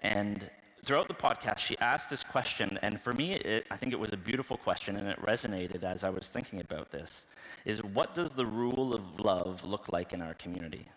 And 0.02 0.50
throughout 0.84 1.08
the 1.08 1.14
podcast, 1.14 1.60
she 1.60 1.78
asked 1.78 2.10
this 2.10 2.24
question, 2.24 2.80
and 2.82 3.00
for 3.00 3.14
me, 3.14 3.36
it, 3.36 3.68
I 3.70 3.78
think 3.78 3.94
it 3.94 4.00
was 4.00 4.14
a 4.14 4.18
beautiful 4.18 4.58
question, 4.58 4.96
and 4.96 5.08
it 5.08 5.22
resonated 5.22 5.84
as 5.84 6.04
I 6.04 6.10
was 6.10 6.30
thinking 6.30 6.62
about 6.62 6.92
this: 6.92 7.28
is 7.64 7.84
what 7.84 8.16
does 8.16 8.32
the 8.32 8.48
rule 8.48 8.96
of 8.96 9.20
love 9.20 9.64
look 9.64 9.88
like 9.90 10.14
in 10.14 10.22
our 10.24 10.34
community? 10.34 10.88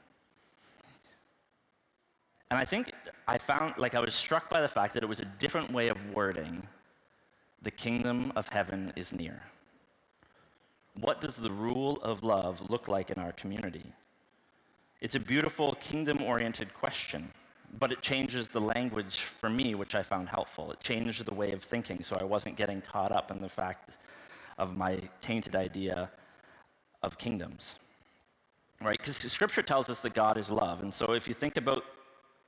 And 2.50 2.58
I 2.58 2.64
think 2.64 2.93
I 3.26 3.38
found, 3.38 3.74
like, 3.78 3.94
I 3.94 4.00
was 4.00 4.14
struck 4.14 4.48
by 4.48 4.60
the 4.60 4.68
fact 4.68 4.94
that 4.94 5.02
it 5.02 5.08
was 5.08 5.20
a 5.20 5.24
different 5.38 5.72
way 5.72 5.88
of 5.88 5.98
wording 6.14 6.66
the 7.62 7.70
kingdom 7.70 8.30
of 8.36 8.48
heaven 8.48 8.92
is 8.94 9.12
near. 9.12 9.42
What 11.00 11.20
does 11.20 11.36
the 11.36 11.50
rule 11.50 11.98
of 12.02 12.22
love 12.22 12.70
look 12.70 12.88
like 12.88 13.10
in 13.10 13.18
our 13.18 13.32
community? 13.32 13.92
It's 15.00 15.14
a 15.14 15.20
beautiful 15.20 15.74
kingdom 15.80 16.22
oriented 16.22 16.72
question, 16.74 17.30
but 17.78 17.90
it 17.90 18.00
changes 18.00 18.48
the 18.48 18.60
language 18.60 19.20
for 19.20 19.48
me, 19.48 19.74
which 19.74 19.94
I 19.94 20.02
found 20.02 20.28
helpful. 20.28 20.70
It 20.72 20.80
changed 20.80 21.24
the 21.24 21.34
way 21.34 21.52
of 21.52 21.62
thinking, 21.62 22.02
so 22.02 22.16
I 22.20 22.24
wasn't 22.24 22.56
getting 22.56 22.80
caught 22.80 23.12
up 23.12 23.30
in 23.30 23.40
the 23.40 23.48
fact 23.48 23.98
of 24.58 24.76
my 24.76 25.00
tainted 25.20 25.56
idea 25.56 26.10
of 27.02 27.18
kingdoms. 27.18 27.76
Right? 28.80 28.98
Because 28.98 29.16
scripture 29.32 29.62
tells 29.62 29.88
us 29.88 30.00
that 30.02 30.14
God 30.14 30.36
is 30.36 30.50
love. 30.50 30.82
And 30.82 30.92
so 30.92 31.12
if 31.12 31.26
you 31.26 31.34
think 31.34 31.56
about 31.56 31.84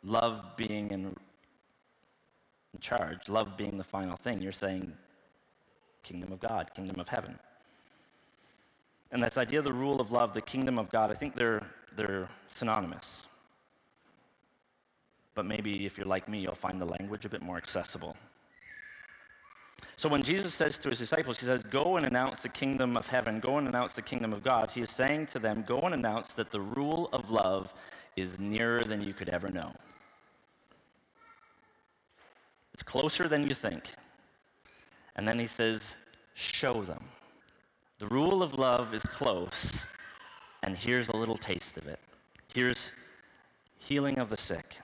love 0.07 0.57
being 0.57 0.91
in, 0.91 1.17
charge, 2.81 3.29
love 3.29 3.57
being 3.57 3.79
the 3.79 3.85
final 3.85 4.17
thing, 4.17 4.41
you're 4.41 4.53
saying 4.53 4.93
kingdom 6.03 6.31
of 6.31 6.39
God, 6.41 6.71
kingdom 6.75 7.01
of 7.01 7.09
heaven. 7.09 7.39
And 9.11 9.23
this 9.23 9.39
idea 9.39 9.61
of 9.61 9.65
the 9.65 9.73
rule 9.73 10.01
of 10.01 10.13
love, 10.13 10.35
the 10.35 10.43
kingdom 10.43 10.79
of 10.79 10.91
God, 10.91 11.11
I 11.11 11.15
think 11.15 11.35
they're, 11.35 11.63
they're 11.97 12.29
synonymous. 12.49 13.27
But 15.35 15.47
maybe 15.47 15.87
if 15.87 15.97
you're 15.97 16.07
like 16.07 16.29
me, 16.29 16.41
you'll 16.41 16.55
find 16.55 16.81
the 16.81 16.87
language 16.87 17.25
a 17.25 17.29
bit 17.29 17.43
more 17.43 17.57
accessible. 17.57 18.15
So 19.97 20.09
when 20.09 20.23
Jesus 20.23 20.55
says 20.55 20.77
to 20.79 20.91
his 20.91 20.99
disciples, 20.99 21.39
he 21.39 21.47
says, 21.47 21.63
Go 21.63 21.97
and 21.97 22.07
announce 22.07 22.41
the 22.41 22.51
kingdom 22.51 22.97
of 22.97 23.07
heaven, 23.07 23.41
go 23.41 23.57
and 23.57 23.67
announce 23.67 23.95
the 23.95 24.03
kingdom 24.03 24.33
of 24.33 24.43
God, 24.43 24.71
he 24.71 24.83
is 24.83 24.91
saying 24.91 25.29
to 25.29 25.39
them, 25.39 25.65
Go 25.67 25.81
and 25.81 25.95
announce 25.95 26.35
that 26.35 26.51
the 26.51 26.61
rule 26.61 27.09
of 27.13 27.31
love 27.31 27.73
is 28.17 28.39
nearer 28.39 28.85
than 28.85 29.03
you 29.03 29.15
could 29.15 29.31
ever 29.31 29.49
know. 29.49 29.73
It's 32.77 32.83
closer 32.83 33.27
than 33.27 33.49
you 33.49 33.55
think. 33.55 33.85
And 35.17 35.27
then 35.27 35.39
he 35.39 35.47
says, 35.47 35.97
Show 36.35 36.83
them. 36.83 37.03
The 37.99 38.07
rule 38.07 38.43
of 38.43 38.59
love 38.59 38.93
is 38.93 39.03
close, 39.03 39.87
and 40.63 40.77
here's 40.77 41.09
a 41.09 41.17
little 41.17 41.39
taste 41.39 41.79
of 41.79 41.87
it. 41.87 41.99
Here's 42.53 42.91
healing 43.79 44.19
of 44.19 44.29
the 44.29 44.37
sick, 44.37 44.77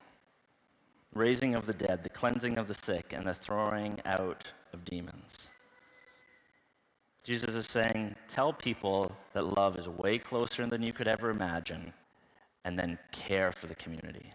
raising 1.13 1.55
of 1.55 1.67
the 1.67 1.75
dead, 1.75 2.03
the 2.03 2.09
cleansing 2.09 2.57
of 2.57 2.67
the 2.67 2.73
sick, 2.73 3.13
and 3.15 3.27
the 3.27 3.35
throwing 3.35 4.01
out 4.07 4.45
of 4.73 4.87
demons. 4.87 5.51
Jesus 7.25 7.55
is 7.55 7.67
saying, 7.67 8.17
tell 8.27 8.55
people 8.55 9.13
that 9.35 9.55
love 9.55 9.79
is 9.79 9.87
way 9.87 10.17
closer 10.17 10.65
than 10.65 10.83
you 10.83 10.95
could 10.95 11.09
ever 11.09 11.29
imagine, 11.29 11.93
and 12.65 12.79
then 12.79 12.99
care 13.11 13.53
for 13.53 13.67
the 13.67 13.75
community. 13.75 14.33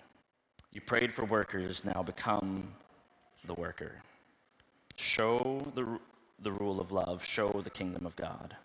You 0.72 0.82
prayed 0.82 1.12
for 1.12 1.26
workers, 1.26 1.84
now 1.84 2.04
become 2.04 2.76
the 3.48 3.54
worker. 3.54 3.94
Show 4.96 5.66
the, 5.76 6.00
the 6.42 6.52
rule 6.52 6.80
of 6.80 6.92
love, 6.92 7.24
show 7.24 7.62
the 7.64 7.70
kingdom 7.70 8.06
of 8.06 8.16
God. 8.16 8.56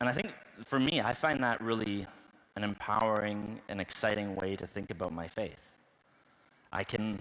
And 0.00 0.08
I 0.08 0.12
think 0.12 0.32
for 0.64 0.78
me, 0.78 1.00
I 1.00 1.14
find 1.14 1.42
that 1.42 1.60
really 1.60 2.06
an 2.56 2.64
empowering 2.64 3.60
and 3.68 3.80
exciting 3.80 4.36
way 4.36 4.56
to 4.56 4.66
think 4.66 4.90
about 4.90 5.12
my 5.12 5.28
faith. 5.28 5.70
I 6.72 6.84
can, 6.84 7.18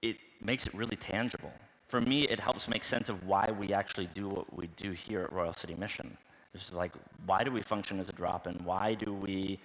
it 0.00 0.16
makes 0.40 0.66
it 0.66 0.74
really 0.74 0.96
tangible 0.96 1.52
for 1.92 2.00
me, 2.00 2.22
it 2.22 2.40
helps 2.40 2.68
make 2.68 2.84
sense 2.84 3.10
of 3.10 3.22
why 3.26 3.50
we 3.58 3.74
actually 3.74 4.08
do 4.14 4.26
what 4.26 4.50
we 4.56 4.66
do 4.78 4.92
here 4.92 5.20
at 5.20 5.30
Royal 5.30 5.52
City 5.52 5.74
Mission. 5.74 6.16
It's 6.54 6.62
just 6.64 6.74
like, 6.74 6.92
why 7.26 7.44
do 7.44 7.52
we 7.52 7.60
function 7.60 8.00
as 8.00 8.08
a 8.08 8.12
drop 8.12 8.46
in? 8.46 8.54
Why 8.64 8.94
do 8.94 9.12
we 9.12 9.60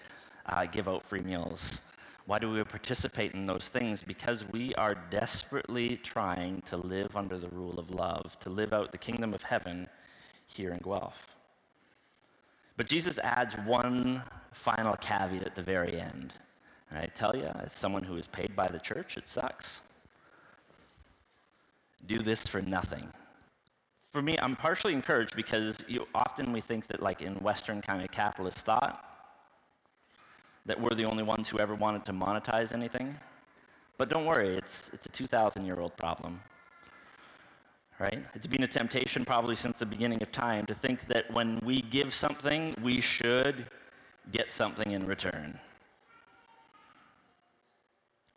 uh, 0.46 0.66
give 0.66 0.90
out 0.90 1.06
free 1.06 1.22
meals? 1.22 1.80
Why 2.28 2.40
do 2.40 2.52
we 2.52 2.62
participate 2.66 3.34
in 3.34 3.46
those 3.46 3.70
things? 3.70 4.04
Because 4.04 4.46
we 4.52 4.76
are 4.76 4.96
desperately 5.10 5.96
trying 5.96 6.62
to 6.68 6.76
live 6.76 7.16
under 7.16 7.38
the 7.40 7.48
rule 7.48 7.80
of 7.80 7.90
love, 7.90 8.38
to 8.42 8.50
live 8.50 8.74
out 8.74 8.92
the 8.92 8.98
kingdom 8.98 9.34
of 9.34 9.42
heaven 9.44 9.88
here 10.46 10.74
in 10.74 10.80
Guelph. 10.80 11.38
But 12.76 12.88
Jesus 12.88 13.18
adds 13.18 13.56
one 13.66 14.24
final 14.52 14.96
caveat 14.98 15.44
at 15.44 15.56
the 15.56 15.64
very 15.64 16.00
end. 16.00 16.34
And 16.90 17.00
I 17.00 17.06
tell 17.16 17.34
you, 17.34 17.46
as 17.46 17.72
someone 17.72 18.04
who 18.04 18.18
is 18.18 18.28
paid 18.28 18.56
by 18.56 18.68
the 18.68 18.80
church, 18.80 19.18
it 19.18 19.28
sucks 19.28 19.82
do 22.06 22.20
this 22.20 22.46
for 22.46 22.62
nothing. 22.62 23.08
For 24.12 24.22
me, 24.22 24.38
I'm 24.40 24.56
partially 24.56 24.94
encouraged 24.94 25.36
because 25.36 25.78
you, 25.88 26.08
often 26.16 26.52
we 26.52 26.62
think 26.62 26.88
that, 26.88 27.02
like 27.02 27.22
in 27.22 27.36
Western 27.36 27.82
kind 27.82 28.02
of 28.02 28.12
capitalist 28.12 28.60
thought, 28.60 29.04
that 30.68 30.80
we're 30.80 30.94
the 30.94 31.06
only 31.06 31.24
ones 31.24 31.50
who 31.50 31.60
ever 31.60 31.74
wanted 31.74 32.06
to 32.06 32.14
monetize 32.14 32.74
anything. 32.74 33.18
But 33.98 34.10
don't 34.10 34.26
worry, 34.26 34.56
it's, 34.56 34.92
it's 34.94 35.08
a 35.08 35.10
2,000 35.10 35.66
year 35.66 35.80
old 35.80 35.98
problem. 35.98 36.42
Right? 38.00 38.24
It's 38.36 38.46
been 38.46 38.62
a 38.62 38.68
temptation 38.68 39.26
probably 39.26 39.56
since 39.56 39.80
the 39.80 39.86
beginning 39.86 40.22
of 40.22 40.32
time 40.32 40.68
to 40.68 40.76
think 40.76 41.08
that 41.08 41.34
when 41.34 41.60
we 41.64 41.82
give 41.82 42.14
something, 42.14 42.76
we 42.84 43.02
should 43.02 43.66
get 44.32 44.52
something 44.52 44.92
in 44.92 45.08
return. 45.08 45.60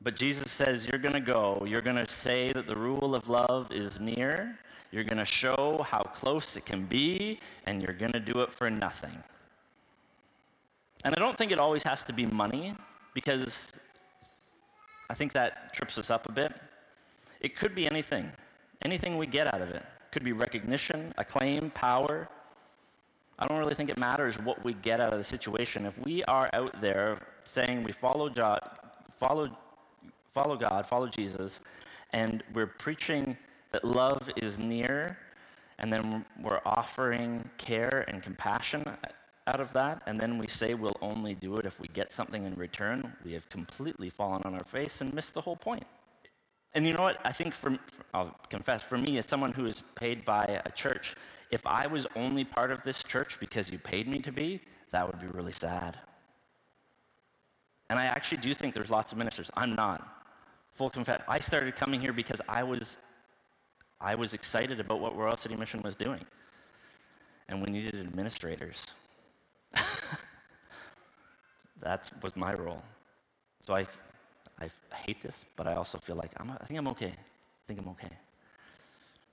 But 0.00 0.16
Jesus 0.16 0.50
says, 0.50 0.86
You're 0.86 1.00
going 1.00 1.14
to 1.14 1.20
go. 1.20 1.64
You're 1.66 1.82
going 1.82 1.96
to 1.96 2.06
say 2.06 2.52
that 2.52 2.66
the 2.66 2.76
rule 2.76 3.14
of 3.14 3.28
love 3.28 3.70
is 3.70 4.00
near. 4.00 4.58
You're 4.92 5.04
going 5.04 5.18
to 5.18 5.26
show 5.26 5.84
how 5.86 6.02
close 6.02 6.56
it 6.56 6.64
can 6.64 6.86
be, 6.86 7.38
and 7.66 7.82
you're 7.82 7.92
going 7.92 8.12
to 8.12 8.20
do 8.20 8.40
it 8.40 8.50
for 8.50 8.70
nothing. 8.70 9.22
And 11.04 11.14
I 11.14 11.18
don't 11.18 11.36
think 11.36 11.50
it 11.50 11.58
always 11.58 11.82
has 11.84 12.04
to 12.04 12.12
be 12.12 12.26
money, 12.26 12.74
because 13.14 13.72
I 15.08 15.14
think 15.14 15.32
that 15.32 15.72
trips 15.72 15.98
us 15.98 16.10
up 16.10 16.28
a 16.28 16.32
bit. 16.32 16.54
It 17.40 17.56
could 17.56 17.74
be 17.74 17.86
anything, 17.86 18.30
anything 18.82 19.16
we 19.16 19.26
get 19.26 19.52
out 19.52 19.62
of 19.62 19.70
it. 19.70 19.76
it 19.76 20.12
could 20.12 20.24
be 20.24 20.32
recognition, 20.32 21.14
acclaim, 21.16 21.70
power. 21.70 22.28
I 23.38 23.46
don't 23.46 23.58
really 23.58 23.74
think 23.74 23.88
it 23.88 23.98
matters 23.98 24.38
what 24.38 24.62
we 24.62 24.74
get 24.74 25.00
out 25.00 25.12
of 25.12 25.18
the 25.18 25.24
situation. 25.24 25.86
If 25.86 25.98
we 25.98 26.22
are 26.24 26.50
out 26.52 26.80
there 26.80 27.20
saying 27.44 27.82
we 27.82 27.92
follow, 27.92 28.28
jo- 28.28 28.58
follow 29.18 29.56
follow 30.34 30.56
God, 30.56 30.86
follow 30.86 31.08
Jesus, 31.08 31.60
and 32.12 32.44
we're 32.52 32.66
preaching 32.66 33.36
that 33.72 33.84
love 33.84 34.30
is 34.36 34.58
near, 34.58 35.18
and 35.78 35.92
then 35.92 36.24
we're 36.40 36.60
offering 36.64 37.48
care 37.58 38.04
and 38.06 38.22
compassion 38.22 38.84
out 39.50 39.60
of 39.60 39.72
that, 39.72 40.02
and 40.06 40.18
then 40.18 40.38
we 40.38 40.46
say 40.46 40.74
we'll 40.74 40.96
only 41.02 41.34
do 41.34 41.56
it 41.56 41.66
if 41.66 41.80
we 41.80 41.88
get 41.88 42.10
something 42.10 42.46
in 42.46 42.54
return, 42.54 43.12
we 43.24 43.32
have 43.32 43.48
completely 43.50 44.08
fallen 44.08 44.42
on 44.44 44.54
our 44.54 44.64
face 44.64 45.00
and 45.00 45.12
missed 45.12 45.34
the 45.34 45.40
whole 45.40 45.56
point. 45.56 45.86
And 46.72 46.86
you 46.86 46.94
know 46.94 47.02
what? 47.02 47.18
I 47.24 47.32
think 47.32 47.52
for, 47.52 47.76
I'll 48.14 48.34
confess, 48.48 48.82
for 48.82 48.96
me, 48.96 49.18
as 49.18 49.26
someone 49.26 49.52
who 49.52 49.66
is 49.66 49.82
paid 49.96 50.24
by 50.24 50.62
a 50.64 50.70
church, 50.70 51.16
if 51.50 51.66
I 51.66 51.88
was 51.88 52.06
only 52.14 52.44
part 52.44 52.70
of 52.70 52.82
this 52.84 53.02
church 53.02 53.38
because 53.40 53.70
you 53.70 53.78
paid 53.78 54.06
me 54.06 54.20
to 54.20 54.32
be, 54.32 54.60
that 54.92 55.06
would 55.06 55.20
be 55.20 55.26
really 55.26 55.52
sad. 55.52 55.98
And 57.88 57.98
I 57.98 58.04
actually 58.06 58.38
do 58.38 58.54
think 58.54 58.72
there's 58.72 58.90
lots 58.90 59.10
of 59.10 59.18
ministers. 59.18 59.50
I'm 59.56 59.74
not 59.74 60.20
full 60.72 60.90
confess, 60.90 61.20
I 61.28 61.40
started 61.40 61.76
coming 61.76 62.00
here 62.00 62.12
because 62.12 62.40
I 62.48 62.62
was, 62.62 62.96
I 64.00 64.14
was 64.14 64.34
excited 64.34 64.80
about 64.80 65.00
what 65.00 65.16
Royal 65.16 65.36
City 65.36 65.56
Mission 65.56 65.82
was 65.82 65.94
doing. 65.94 66.24
And 67.48 67.60
we 67.62 67.70
needed 67.70 67.96
administrators. 67.96 68.86
That 71.82 72.10
was 72.22 72.36
my 72.36 72.54
role. 72.54 72.82
So 73.66 73.74
I, 73.74 73.86
I 74.60 74.70
hate 74.94 75.22
this, 75.22 75.44
but 75.56 75.66
I 75.66 75.74
also 75.74 75.98
feel 75.98 76.16
like 76.16 76.32
I'm, 76.38 76.50
I 76.50 76.64
think 76.64 76.78
I'm 76.78 76.88
okay. 76.88 77.14
I 77.14 77.64
think 77.66 77.80
I'm 77.80 77.88
okay. 77.88 78.10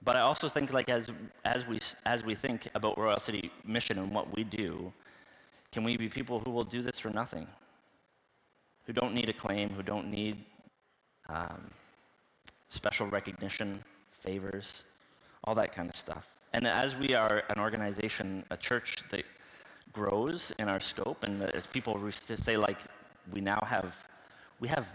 But 0.03 0.15
I 0.15 0.21
also 0.21 0.47
think 0.47 0.71
like 0.71 0.89
as, 0.89 1.09
as, 1.43 1.65
we, 1.67 1.79
as 2.05 2.23
we 2.23 2.35
think 2.35 2.67
about 2.75 2.97
Royal 2.97 3.19
City 3.19 3.51
Mission 3.65 3.97
and 3.97 4.11
what 4.11 4.35
we 4.35 4.43
do, 4.43 4.93
can 5.71 5.83
we 5.83 5.97
be 5.97 6.07
people 6.07 6.39
who 6.39 6.51
will 6.51 6.63
do 6.63 6.81
this 6.81 6.99
for 6.99 7.09
nothing? 7.09 7.47
Who 8.85 8.93
don't 8.93 9.13
need 9.13 9.27
a 9.27 9.33
claim, 9.33 9.69
who 9.69 9.83
don't 9.83 10.09
need 10.09 10.37
um, 11.27 11.69
special 12.69 13.07
recognition, 13.07 13.83
favors, 14.11 14.83
all 15.43 15.55
that 15.55 15.73
kind 15.73 15.89
of 15.89 15.95
stuff. 15.95 16.27
And 16.53 16.65
as 16.65 16.95
we 16.95 17.13
are 17.13 17.43
an 17.49 17.59
organization, 17.59 18.45
a 18.49 18.57
church 18.57 18.97
that 19.11 19.25
grows 19.97 20.51
in 20.59 20.67
our 20.73 20.79
scope, 20.79 21.23
and 21.23 21.33
as 21.59 21.65
people 21.65 21.93
say, 22.47 22.55
like, 22.55 22.77
we 23.33 23.41
now 23.41 23.61
have, 23.75 23.91
we 24.59 24.67
have 24.67 24.85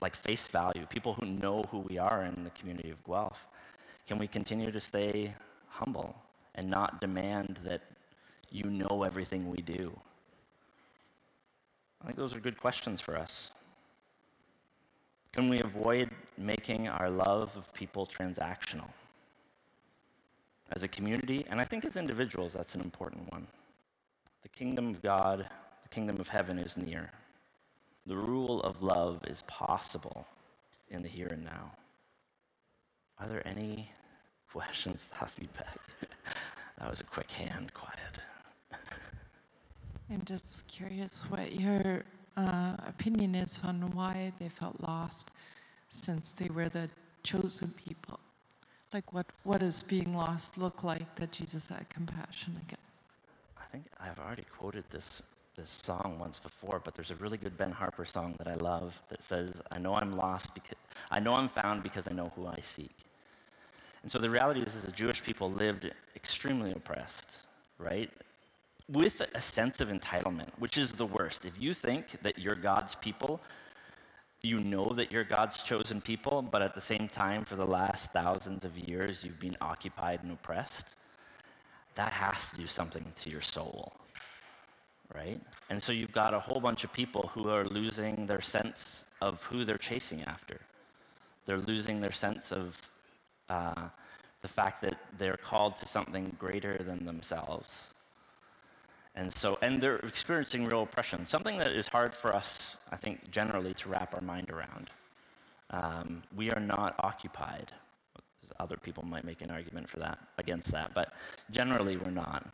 like 0.00 0.14
face 0.28 0.46
value, 0.46 0.84
people 0.96 1.14
who 1.18 1.26
know 1.26 1.64
who 1.70 1.78
we 1.90 1.96
are 1.98 2.20
in 2.24 2.36
the 2.44 2.50
community 2.58 2.90
of 2.90 3.02
Guelph. 3.04 3.42
Can 4.06 4.16
we 4.18 4.28
continue 4.38 4.70
to 4.70 4.80
stay 4.80 5.34
humble 5.68 6.14
and 6.54 6.68
not 6.78 7.00
demand 7.00 7.58
that 7.64 7.82
you 8.50 8.64
know 8.64 9.02
everything 9.02 9.50
we 9.50 9.62
do? 9.78 9.84
I 12.00 12.06
think 12.06 12.18
those 12.18 12.34
are 12.36 12.40
good 12.48 12.60
questions 12.60 13.00
for 13.00 13.16
us. 13.16 13.48
Can 15.32 15.48
we 15.48 15.58
avoid 15.60 16.10
making 16.36 16.86
our 16.86 17.10
love 17.10 17.50
of 17.56 17.72
people 17.74 18.06
transactional? 18.06 18.90
As 20.70 20.82
a 20.82 20.88
community, 20.88 21.44
and 21.48 21.60
I 21.60 21.64
think 21.64 21.84
as 21.84 21.96
individuals, 21.96 22.52
that's 22.52 22.74
an 22.74 22.82
important 22.82 23.32
one. 23.32 23.46
The 24.44 24.50
kingdom 24.50 24.90
of 24.90 25.02
God, 25.02 25.48
the 25.82 25.88
kingdom 25.88 26.20
of 26.20 26.28
heaven 26.28 26.58
is 26.58 26.76
near. 26.76 27.10
The 28.06 28.16
rule 28.16 28.60
of 28.60 28.82
love 28.82 29.20
is 29.26 29.42
possible 29.46 30.26
in 30.90 31.02
the 31.02 31.08
here 31.08 31.28
and 31.28 31.42
now. 31.42 31.72
Are 33.18 33.26
there 33.26 33.46
any 33.48 33.90
questions, 34.52 35.08
feedback? 35.28 35.78
that 36.78 36.90
was 36.90 37.00
a 37.00 37.04
quick 37.04 37.30
hand, 37.30 37.72
quiet. 37.72 38.20
I'm 40.10 40.22
just 40.26 40.68
curious 40.68 41.22
what 41.30 41.58
your 41.58 42.02
uh, 42.36 42.76
opinion 42.86 43.34
is 43.34 43.62
on 43.64 43.90
why 43.92 44.30
they 44.38 44.50
felt 44.50 44.78
lost 44.82 45.30
since 45.88 46.32
they 46.32 46.50
were 46.50 46.68
the 46.68 46.90
chosen 47.22 47.72
people. 47.86 48.20
Like, 48.92 49.10
what, 49.14 49.26
what 49.44 49.60
does 49.60 49.82
being 49.82 50.14
lost 50.14 50.58
look 50.58 50.84
like 50.84 51.16
that 51.16 51.32
Jesus 51.32 51.68
had 51.68 51.88
compassion 51.88 52.60
against? 52.62 52.83
I 53.74 53.76
think 53.76 53.86
I've 53.98 54.24
already 54.24 54.44
quoted 54.56 54.84
this, 54.92 55.20
this 55.56 55.68
song 55.68 56.18
once 56.20 56.38
before, 56.38 56.80
but 56.84 56.94
there's 56.94 57.10
a 57.10 57.16
really 57.16 57.36
good 57.36 57.56
Ben 57.56 57.72
Harper 57.72 58.04
song 58.04 58.36
that 58.38 58.46
I 58.46 58.54
love 58.54 59.02
that 59.08 59.24
says, 59.24 59.60
I 59.72 59.80
know 59.80 59.96
I'm 59.96 60.16
lost 60.16 60.54
because 60.54 60.76
I 61.10 61.18
know 61.18 61.32
I'm 61.32 61.48
found 61.48 61.82
because 61.82 62.06
I 62.08 62.12
know 62.12 62.30
who 62.36 62.46
I 62.46 62.60
seek. 62.60 62.94
And 64.04 64.12
so 64.12 64.20
the 64.20 64.30
reality 64.30 64.60
is, 64.60 64.76
is 64.76 64.82
the 64.82 64.92
Jewish 64.92 65.24
people 65.24 65.50
lived 65.50 65.90
extremely 66.14 66.70
oppressed, 66.70 67.38
right? 67.78 68.10
with 68.88 69.22
a 69.34 69.40
sense 69.40 69.80
of 69.80 69.88
entitlement, 69.88 70.50
which 70.58 70.78
is 70.78 70.92
the 70.92 71.06
worst. 71.06 71.44
If 71.44 71.60
you 71.60 71.74
think 71.74 72.22
that 72.22 72.38
you're 72.38 72.54
God's 72.54 72.94
people, 72.94 73.40
you 74.42 74.60
know 74.60 74.90
that 74.90 75.10
you're 75.10 75.24
God's 75.24 75.62
chosen 75.62 76.00
people, 76.00 76.42
but 76.42 76.62
at 76.62 76.76
the 76.76 76.80
same 76.80 77.08
time, 77.08 77.44
for 77.44 77.56
the 77.56 77.66
last 77.66 78.12
thousands 78.12 78.64
of 78.64 78.78
years, 78.78 79.24
you've 79.24 79.40
been 79.40 79.56
occupied 79.60 80.20
and 80.22 80.30
oppressed, 80.30 80.94
that 81.94 82.12
has 82.12 82.50
to 82.50 82.56
do 82.56 82.66
something 82.66 83.04
to 83.22 83.30
your 83.30 83.40
soul, 83.40 83.92
right? 85.14 85.40
And 85.70 85.82
so 85.82 85.92
you've 85.92 86.12
got 86.12 86.34
a 86.34 86.40
whole 86.40 86.60
bunch 86.60 86.84
of 86.84 86.92
people 86.92 87.30
who 87.34 87.48
are 87.48 87.64
losing 87.64 88.26
their 88.26 88.40
sense 88.40 89.04
of 89.20 89.42
who 89.44 89.64
they're 89.64 89.78
chasing 89.78 90.22
after. 90.24 90.60
They're 91.46 91.58
losing 91.58 92.00
their 92.00 92.12
sense 92.12 92.52
of 92.52 92.80
uh, 93.48 93.88
the 94.42 94.48
fact 94.48 94.82
that 94.82 94.98
they're 95.18 95.36
called 95.36 95.76
to 95.78 95.86
something 95.86 96.36
greater 96.38 96.78
than 96.78 97.04
themselves. 97.04 97.94
And 99.14 99.32
so, 99.32 99.58
and 99.62 99.80
they're 99.80 99.96
experiencing 99.96 100.64
real 100.64 100.82
oppression, 100.82 101.24
something 101.24 101.58
that 101.58 101.72
is 101.72 101.86
hard 101.86 102.12
for 102.14 102.34
us, 102.34 102.76
I 102.90 102.96
think, 102.96 103.30
generally 103.30 103.74
to 103.74 103.88
wrap 103.88 104.14
our 104.14 104.20
mind 104.20 104.50
around. 104.50 104.90
Um, 105.70 106.22
we 106.34 106.50
are 106.50 106.60
not 106.60 106.96
occupied. 106.98 107.72
Other 108.60 108.76
people 108.76 109.04
might 109.04 109.24
make 109.24 109.42
an 109.42 109.50
argument 109.50 109.88
for 109.88 109.98
that, 110.00 110.18
against 110.38 110.70
that, 110.72 110.94
but 110.94 111.12
generally 111.50 111.96
we're 111.96 112.10
not. 112.10 112.46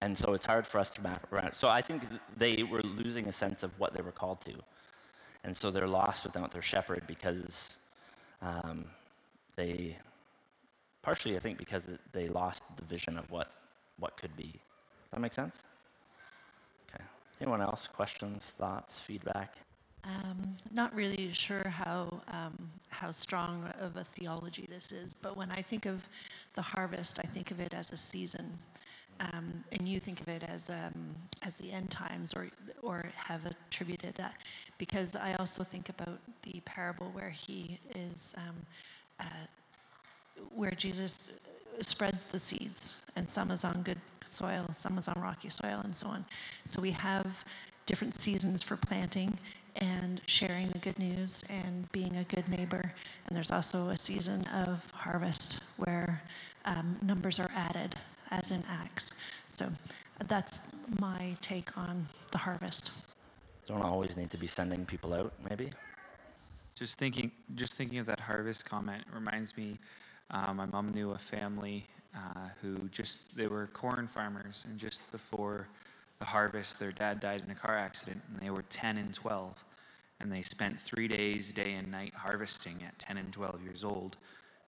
And 0.00 0.16
so 0.16 0.32
it's 0.32 0.46
hard 0.46 0.66
for 0.66 0.78
us 0.78 0.90
to 0.90 1.02
map 1.02 1.30
around. 1.32 1.54
So 1.54 1.68
I 1.68 1.82
think 1.82 2.04
they 2.36 2.62
were 2.62 2.82
losing 2.82 3.28
a 3.28 3.32
sense 3.32 3.62
of 3.62 3.78
what 3.78 3.94
they 3.94 4.02
were 4.02 4.12
called 4.12 4.40
to. 4.42 4.54
And 5.44 5.56
so 5.56 5.70
they're 5.70 5.88
lost 5.88 6.24
without 6.24 6.52
their 6.52 6.62
shepherd 6.62 7.04
because 7.06 7.70
um, 8.40 8.84
they, 9.56 9.96
partially 11.02 11.36
I 11.36 11.40
think 11.40 11.58
because 11.58 11.84
they 12.12 12.28
lost 12.28 12.62
the 12.76 12.84
vision 12.84 13.18
of 13.18 13.30
what, 13.30 13.50
what 13.98 14.16
could 14.16 14.36
be. 14.36 14.52
Does 14.52 15.12
that 15.12 15.20
make 15.20 15.34
sense? 15.34 15.56
Okay. 16.88 17.04
Anyone 17.40 17.60
else? 17.60 17.88
Questions, 17.88 18.44
thoughts, 18.44 18.98
feedback? 18.98 19.54
Um, 20.04 20.56
not 20.72 20.94
really 20.94 21.30
sure 21.32 21.68
how 21.68 22.20
um, 22.28 22.70
how 22.88 23.12
strong 23.12 23.70
of 23.80 23.96
a 23.96 24.04
theology 24.04 24.66
this 24.70 24.92
is, 24.92 25.14
but 25.20 25.36
when 25.36 25.50
I 25.50 25.60
think 25.60 25.86
of 25.86 26.08
the 26.54 26.62
harvest, 26.62 27.18
I 27.18 27.26
think 27.26 27.50
of 27.50 27.60
it 27.60 27.74
as 27.74 27.92
a 27.92 27.96
season, 27.96 28.58
um, 29.20 29.64
and 29.72 29.88
you 29.88 30.00
think 30.00 30.20
of 30.20 30.28
it 30.28 30.42
as 30.44 30.70
um, 30.70 31.14
as 31.42 31.54
the 31.54 31.70
end 31.72 31.90
times, 31.90 32.32
or 32.32 32.48
or 32.82 33.10
have 33.16 33.44
attributed 33.44 34.14
that, 34.14 34.34
because 34.78 35.16
I 35.16 35.34
also 35.34 35.64
think 35.64 35.88
about 35.88 36.18
the 36.42 36.60
parable 36.64 37.10
where 37.12 37.30
he 37.30 37.78
is 37.94 38.34
uh, 39.20 39.24
where 40.54 40.70
Jesus 40.70 41.32
spreads 41.80 42.24
the 42.24 42.38
seeds, 42.38 42.94
and 43.16 43.28
some 43.28 43.50
is 43.50 43.64
on 43.64 43.82
good 43.82 44.00
soil, 44.30 44.64
some 44.76 44.96
is 44.98 45.08
on 45.08 45.20
rocky 45.20 45.48
soil, 45.48 45.80
and 45.84 45.94
so 45.94 46.06
on. 46.06 46.24
So 46.64 46.80
we 46.80 46.92
have 46.92 47.44
different 47.86 48.14
seasons 48.14 48.62
for 48.62 48.76
planting 48.76 49.38
and 49.78 50.20
sharing 50.26 50.68
the 50.70 50.78
good 50.78 50.98
news 50.98 51.44
and 51.48 51.90
being 51.92 52.16
a 52.16 52.24
good 52.24 52.48
neighbor. 52.48 52.82
And 53.26 53.36
there's 53.36 53.50
also 53.50 53.88
a 53.88 53.96
season 53.96 54.46
of 54.48 54.88
harvest 54.92 55.60
where 55.76 56.22
um, 56.64 56.96
numbers 57.02 57.38
are 57.38 57.50
added, 57.54 57.94
as 58.30 58.50
in 58.50 58.62
Acts. 58.68 59.12
So 59.46 59.68
that's 60.26 60.68
my 61.00 61.36
take 61.40 61.76
on 61.78 62.06
the 62.32 62.38
harvest. 62.38 62.90
Don't 63.66 63.82
always 63.82 64.16
need 64.16 64.30
to 64.30 64.38
be 64.38 64.46
sending 64.46 64.84
people 64.84 65.14
out, 65.14 65.32
maybe. 65.48 65.70
Just 66.74 66.98
thinking, 66.98 67.30
just 67.54 67.74
thinking 67.74 67.98
of 67.98 68.06
that 68.06 68.20
harvest 68.20 68.64
comment 68.64 69.04
reminds 69.12 69.56
me. 69.56 69.78
Uh, 70.30 70.52
my 70.52 70.66
mom 70.66 70.92
knew 70.92 71.12
a 71.12 71.18
family 71.18 71.86
uh, 72.14 72.48
who 72.60 72.88
just 72.88 73.18
they 73.36 73.46
were 73.46 73.68
corn 73.72 74.06
farmers, 74.06 74.64
and 74.68 74.78
just 74.78 75.10
before 75.12 75.66
the 76.18 76.24
harvest, 76.24 76.78
their 76.78 76.92
dad 76.92 77.20
died 77.20 77.42
in 77.44 77.50
a 77.50 77.54
car 77.54 77.76
accident, 77.76 78.20
and 78.28 78.40
they 78.40 78.50
were 78.50 78.62
10 78.70 78.98
and 78.98 79.14
12, 79.14 79.64
and 80.20 80.32
they 80.32 80.42
spent 80.42 80.80
three 80.80 81.08
days, 81.08 81.52
day 81.52 81.74
and 81.74 81.90
night, 81.90 82.12
harvesting 82.14 82.82
at 82.86 82.98
10 82.98 83.18
and 83.18 83.32
12 83.32 83.62
years 83.62 83.84
old 83.84 84.16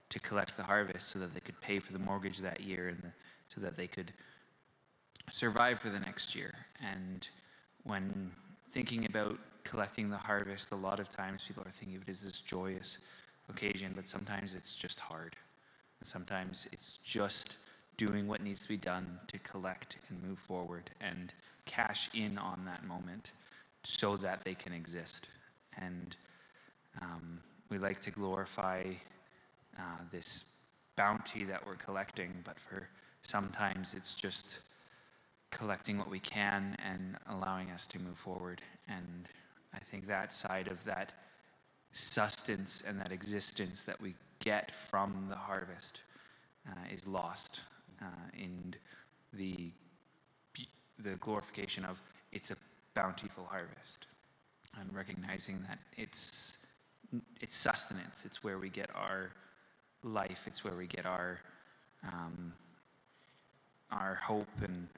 to 0.08 0.18
collect 0.20 0.56
the 0.56 0.62
harvest, 0.62 1.08
so 1.08 1.18
that 1.18 1.34
they 1.34 1.40
could 1.40 1.60
pay 1.60 1.78
for 1.78 1.92
the 1.92 1.98
mortgage 1.98 2.38
that 2.38 2.60
year, 2.60 2.88
and 2.88 2.98
the, 2.98 3.12
so 3.54 3.60
that 3.60 3.76
they 3.76 3.86
could 3.86 4.12
survive 5.30 5.78
for 5.78 5.88
the 5.88 6.00
next 6.00 6.34
year. 6.34 6.54
And 6.80 7.28
when 7.84 8.30
thinking 8.72 9.06
about 9.06 9.38
collecting 9.64 10.10
the 10.10 10.16
harvest, 10.16 10.72
a 10.72 10.76
lot 10.76 11.00
of 11.00 11.14
times 11.14 11.44
people 11.46 11.62
are 11.64 11.72
thinking 11.72 11.96
of 11.96 12.02
it 12.02 12.10
as 12.10 12.20
this 12.20 12.40
joyous 12.40 12.98
occasion, 13.48 13.92
but 13.94 14.08
sometimes 14.08 14.54
it's 14.54 14.74
just 14.74 14.98
hard. 15.00 15.36
Sometimes 16.02 16.66
it's 16.72 16.98
just 17.04 17.56
doing 17.96 18.26
what 18.26 18.42
needs 18.42 18.62
to 18.62 18.68
be 18.68 18.76
done 18.76 19.18
to 19.26 19.38
collect 19.40 19.96
and 20.08 20.22
move 20.22 20.38
forward 20.38 20.90
and 21.00 21.34
cash 21.66 22.08
in 22.14 22.38
on 22.38 22.64
that 22.64 22.84
moment 22.84 23.30
so 23.84 24.16
that 24.16 24.42
they 24.44 24.54
can 24.54 24.72
exist. 24.72 25.28
And 25.78 26.16
um, 27.00 27.40
we 27.68 27.78
like 27.78 28.00
to 28.02 28.10
glorify 28.10 28.84
uh, 29.78 29.82
this 30.10 30.44
bounty 30.96 31.44
that 31.44 31.64
we're 31.64 31.76
collecting, 31.76 32.32
but 32.44 32.58
for 32.58 32.88
sometimes 33.22 33.94
it's 33.94 34.14
just 34.14 34.58
collecting 35.50 35.98
what 35.98 36.10
we 36.10 36.20
can 36.20 36.76
and 36.84 37.16
allowing 37.28 37.70
us 37.70 37.86
to 37.86 37.98
move 37.98 38.18
forward. 38.18 38.62
And 38.88 39.28
I 39.74 39.78
think 39.78 40.06
that 40.06 40.32
side 40.32 40.68
of 40.68 40.82
that 40.84 41.12
sustenance 41.92 42.82
and 42.86 42.98
that 43.00 43.12
existence 43.12 43.82
that 43.82 44.00
we 44.00 44.14
get 44.40 44.74
from 44.74 45.26
the 45.28 45.36
harvest 45.36 46.00
uh, 46.68 46.94
is 46.94 47.06
lost 47.06 47.60
uh, 48.00 48.06
in 48.36 48.74
the 49.32 49.70
the 51.02 51.16
glorification 51.16 51.84
of 51.84 52.02
it's 52.32 52.50
a 52.50 52.56
bountiful 52.94 53.46
harvest 53.50 54.06
and 54.78 54.94
recognizing 54.94 55.62
that 55.68 55.78
it's 55.96 56.58
it's 57.40 57.56
sustenance 57.56 58.24
it's 58.24 58.44
where 58.44 58.58
we 58.58 58.68
get 58.68 58.88
our 58.94 59.30
life 60.04 60.44
it's 60.46 60.64
where 60.64 60.74
we 60.74 60.86
get 60.86 61.06
our 61.06 61.40
um, 62.04 62.52
our 63.90 64.14
hope 64.14 64.46
and 64.62 64.88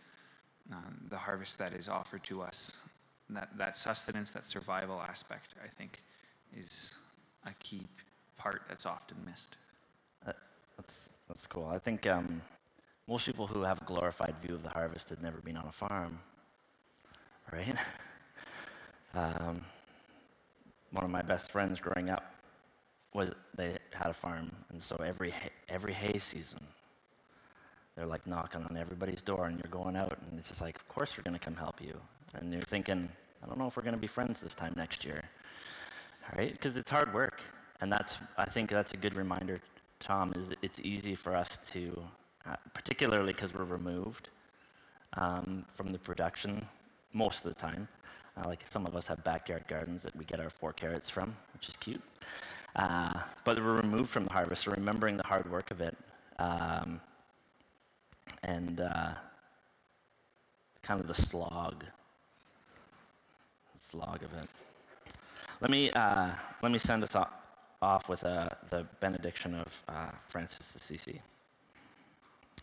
um, 0.73 1.01
the 1.09 1.17
harvest 1.17 1.59
that 1.59 1.73
is 1.73 1.89
offered 1.89 2.23
to 2.23 2.43
us 2.43 2.73
that 3.31 3.49
that 3.57 3.77
sustenance 3.77 4.31
that 4.31 4.47
survival 4.47 5.01
aspect 5.01 5.55
i 5.65 5.69
think 5.69 6.03
is 6.55 6.93
a 7.47 7.53
key 7.55 7.83
part 8.43 8.63
that's 8.69 8.87
often 8.87 9.17
missed. 9.25 9.57
Uh, 10.27 10.33
that's, 10.77 11.09
that's 11.29 11.47
cool. 11.47 11.67
I 11.67 11.79
think 11.79 12.07
um, 12.07 12.43
most 13.09 13.27
people 13.27 13.47
who 13.47 13.63
have 13.63 13.81
a 13.81 13.85
glorified 13.85 14.35
view 14.43 14.55
of 14.55 14.63
the 14.63 14.69
harvest 14.69 15.11
had 15.11 15.23
never 15.23 15.39
been 15.39 15.57
on 15.57 15.67
a 15.67 15.73
farm, 15.73 16.19
right? 17.53 17.77
um, 19.15 19.65
one 20.91 21.05
of 21.05 21.11
my 21.11 21.23
best 21.23 21.51
friends 21.51 21.81
growing 21.81 22.11
up 22.11 22.25
was 23.15 23.31
they 23.57 23.77
had 23.93 24.11
a 24.11 24.15
farm, 24.15 24.51
and 24.71 24.83
so 24.83 24.97
every 24.97 25.35
every 25.69 25.93
hay 25.93 26.19
season, 26.19 26.61
they're 27.95 28.07
like 28.07 28.27
knocking 28.27 28.65
on 28.65 28.77
everybody's 28.77 29.23
door, 29.23 29.47
and 29.47 29.59
you're 29.59 29.71
going 29.71 29.97
out, 29.97 30.17
and 30.31 30.39
it's 30.39 30.49
just 30.49 30.61
like, 30.61 30.77
of 30.77 30.89
course 30.89 31.17
we're 31.17 31.25
going 31.25 31.39
to 31.39 31.45
come 31.45 31.57
help 31.57 31.81
you, 31.81 31.95
and 32.35 32.53
you're 32.53 32.63
thinking, 32.63 33.09
I 33.43 33.47
don't 33.47 33.59
know 33.59 33.67
if 33.67 33.77
we're 33.77 33.83
going 33.83 33.95
to 33.95 34.01
be 34.01 34.07
friends 34.07 34.41
this 34.41 34.55
time 34.55 34.75
next 34.77 35.05
year, 35.05 35.23
right? 36.37 36.53
Because 36.53 36.77
it's 36.77 36.91
hard 36.91 37.13
work. 37.13 37.41
And 37.81 37.91
that's, 37.91 38.17
I 38.39 38.45
think 38.45 38.71
that's 38.71 38.93
a 38.93 38.97
good 38.97 39.17
reminder, 39.17 39.61
Tom, 39.99 40.33
is 40.37 40.51
it's 40.63 40.79
easy 40.85 41.17
for 41.17 41.35
us 41.35 41.59
to, 41.73 42.01
uh, 42.47 42.55
particularly 42.73 43.33
because 43.33 43.53
we're 43.53 43.65
removed 43.65 44.29
um, 45.15 45.65
from 45.69 45.91
the 45.91 45.99
production 45.99 46.65
most 47.13 47.45
of 47.45 47.53
the 47.53 47.61
time. 47.61 47.89
Uh, 48.37 48.49
like 48.49 48.61
some 48.69 48.87
of 48.87 48.97
us 48.97 49.07
have 49.07 49.23
backyard 49.25 49.65
gardens 49.69 50.03
that 50.03 50.15
we 50.17 50.25
get 50.25 50.41
our 50.41 50.51
four 50.51 50.73
carrots 50.73 51.11
from, 51.11 51.37
which 51.53 51.69
is 51.69 51.77
cute. 51.77 52.03
Uh, 52.77 53.21
but 53.45 53.59
we're 53.59 53.77
removed 53.77 54.09
from 54.09 54.25
the 54.25 54.33
harvest, 54.33 54.67
remembering 54.67 55.17
the 55.17 55.23
hard 55.23 55.51
work 55.51 55.71
of 55.71 55.81
it 55.81 55.97
um, 56.39 57.01
and 58.43 58.81
uh, 58.81 59.13
kind 60.83 61.01
of 61.01 61.07
the 61.07 61.15
slog, 61.15 61.85
the 63.75 63.81
slog 63.81 64.23
of 64.23 64.33
it. 64.33 64.49
Let 65.61 65.71
me, 65.71 65.91
uh, 65.91 66.31
let 66.63 66.73
me 66.73 66.79
send 66.79 67.03
us 67.03 67.15
off 67.15 67.31
off 67.83 68.09
with 68.09 68.25
uh, 68.25 68.49
the 68.71 68.87
benediction 69.01 69.55
of 69.57 69.83
uh, 69.89 70.07
Francis 70.21 70.75
Assisi. 70.77 71.21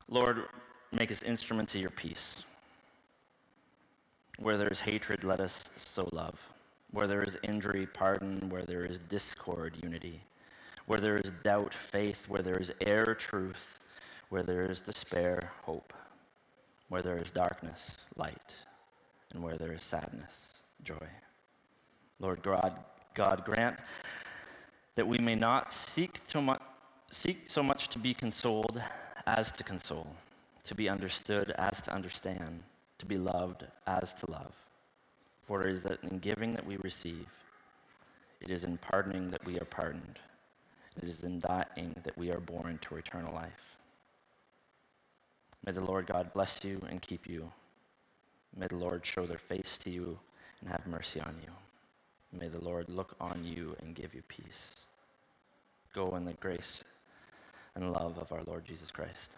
Lord, 0.07 0.45
make 0.91 1.11
us 1.11 1.21
instruments 1.21 1.75
of 1.75 1.81
your 1.81 1.89
peace. 1.89 2.45
Where 4.41 4.57
there 4.57 4.69
is 4.69 4.81
hatred, 4.81 5.25
let 5.25 5.41
us 5.41 5.65
sow 5.75 6.07
love. 6.13 6.39
Where 6.91 7.07
there 7.07 7.21
is 7.21 7.37
injury, 7.43 7.85
pardon. 7.85 8.49
Where 8.49 8.63
there 8.63 8.85
is 8.85 8.99
discord, 8.99 9.75
unity. 9.83 10.21
Where 10.85 11.01
there 11.01 11.17
is 11.17 11.33
doubt, 11.43 11.73
faith. 11.73 12.25
Where 12.29 12.41
there 12.41 12.57
is 12.57 12.71
error, 12.79 13.13
truth. 13.13 13.79
Where 14.29 14.43
there 14.43 14.71
is 14.71 14.79
despair, 14.79 15.51
hope. 15.63 15.93
Where 16.87 17.01
there 17.01 17.17
is 17.17 17.31
darkness, 17.31 17.97
light. 18.15 18.55
And 19.33 19.43
where 19.43 19.57
there 19.57 19.73
is 19.73 19.83
sadness, 19.83 20.53
joy. 20.83 21.07
Lord 22.19 22.41
God, 22.41 22.79
God 23.13 23.43
grant 23.45 23.77
that 24.95 25.07
we 25.07 25.17
may 25.17 25.35
not 25.35 25.73
seek, 25.73 26.19
so 26.27 26.41
much, 26.41 26.61
seek 27.11 27.49
so 27.49 27.61
much 27.61 27.89
to 27.89 27.99
be 27.99 28.13
consoled 28.13 28.81
as 29.25 29.51
to 29.53 29.63
console, 29.63 30.15
to 30.63 30.75
be 30.75 30.89
understood 30.89 31.53
as 31.57 31.81
to 31.81 31.93
understand, 31.93 32.63
to 32.99 33.05
be 33.07 33.17
loved 33.17 33.65
as 33.87 34.13
to 34.15 34.31
love. 34.31 34.53
For 35.41 35.67
it 35.67 35.75
is 35.75 35.83
that 35.83 36.03
in 36.03 36.19
giving 36.19 36.53
that 36.53 36.65
we 36.65 36.77
receive, 36.77 37.27
It 38.41 38.49
is 38.51 38.63
in 38.63 38.77
pardoning 38.77 39.31
that 39.31 39.45
we 39.45 39.59
are 39.59 39.65
pardoned. 39.65 40.19
It 41.01 41.09
is 41.09 41.23
in 41.23 41.39
dying 41.39 41.95
that 42.03 42.17
we 42.17 42.31
are 42.31 42.39
born 42.39 42.79
to 42.83 42.97
eternal 42.97 43.33
life. 43.33 43.77
May 45.65 45.73
the 45.73 45.81
Lord 45.81 46.07
God 46.07 46.33
bless 46.33 46.63
you 46.63 46.81
and 46.89 47.01
keep 47.01 47.27
you. 47.27 47.51
May 48.55 48.67
the 48.67 48.77
Lord 48.77 49.05
show 49.05 49.25
their 49.25 49.37
face 49.37 49.77
to 49.79 49.89
you 49.89 50.19
and 50.61 50.69
have 50.69 50.87
mercy 50.87 51.19
on 51.21 51.35
you. 51.43 51.51
May 52.39 52.47
the 52.47 52.63
Lord 52.63 52.89
look 52.89 53.15
on 53.19 53.43
you 53.43 53.75
and 53.81 53.95
give 53.95 54.13
you 54.13 54.23
peace. 54.27 54.75
Go 55.93 56.15
in 56.15 56.25
the 56.25 56.33
grace 56.33 56.83
and 57.75 57.91
love 57.91 58.17
of 58.17 58.31
our 58.31 58.43
Lord 58.45 58.65
Jesus 58.65 58.91
Christ. 58.91 59.31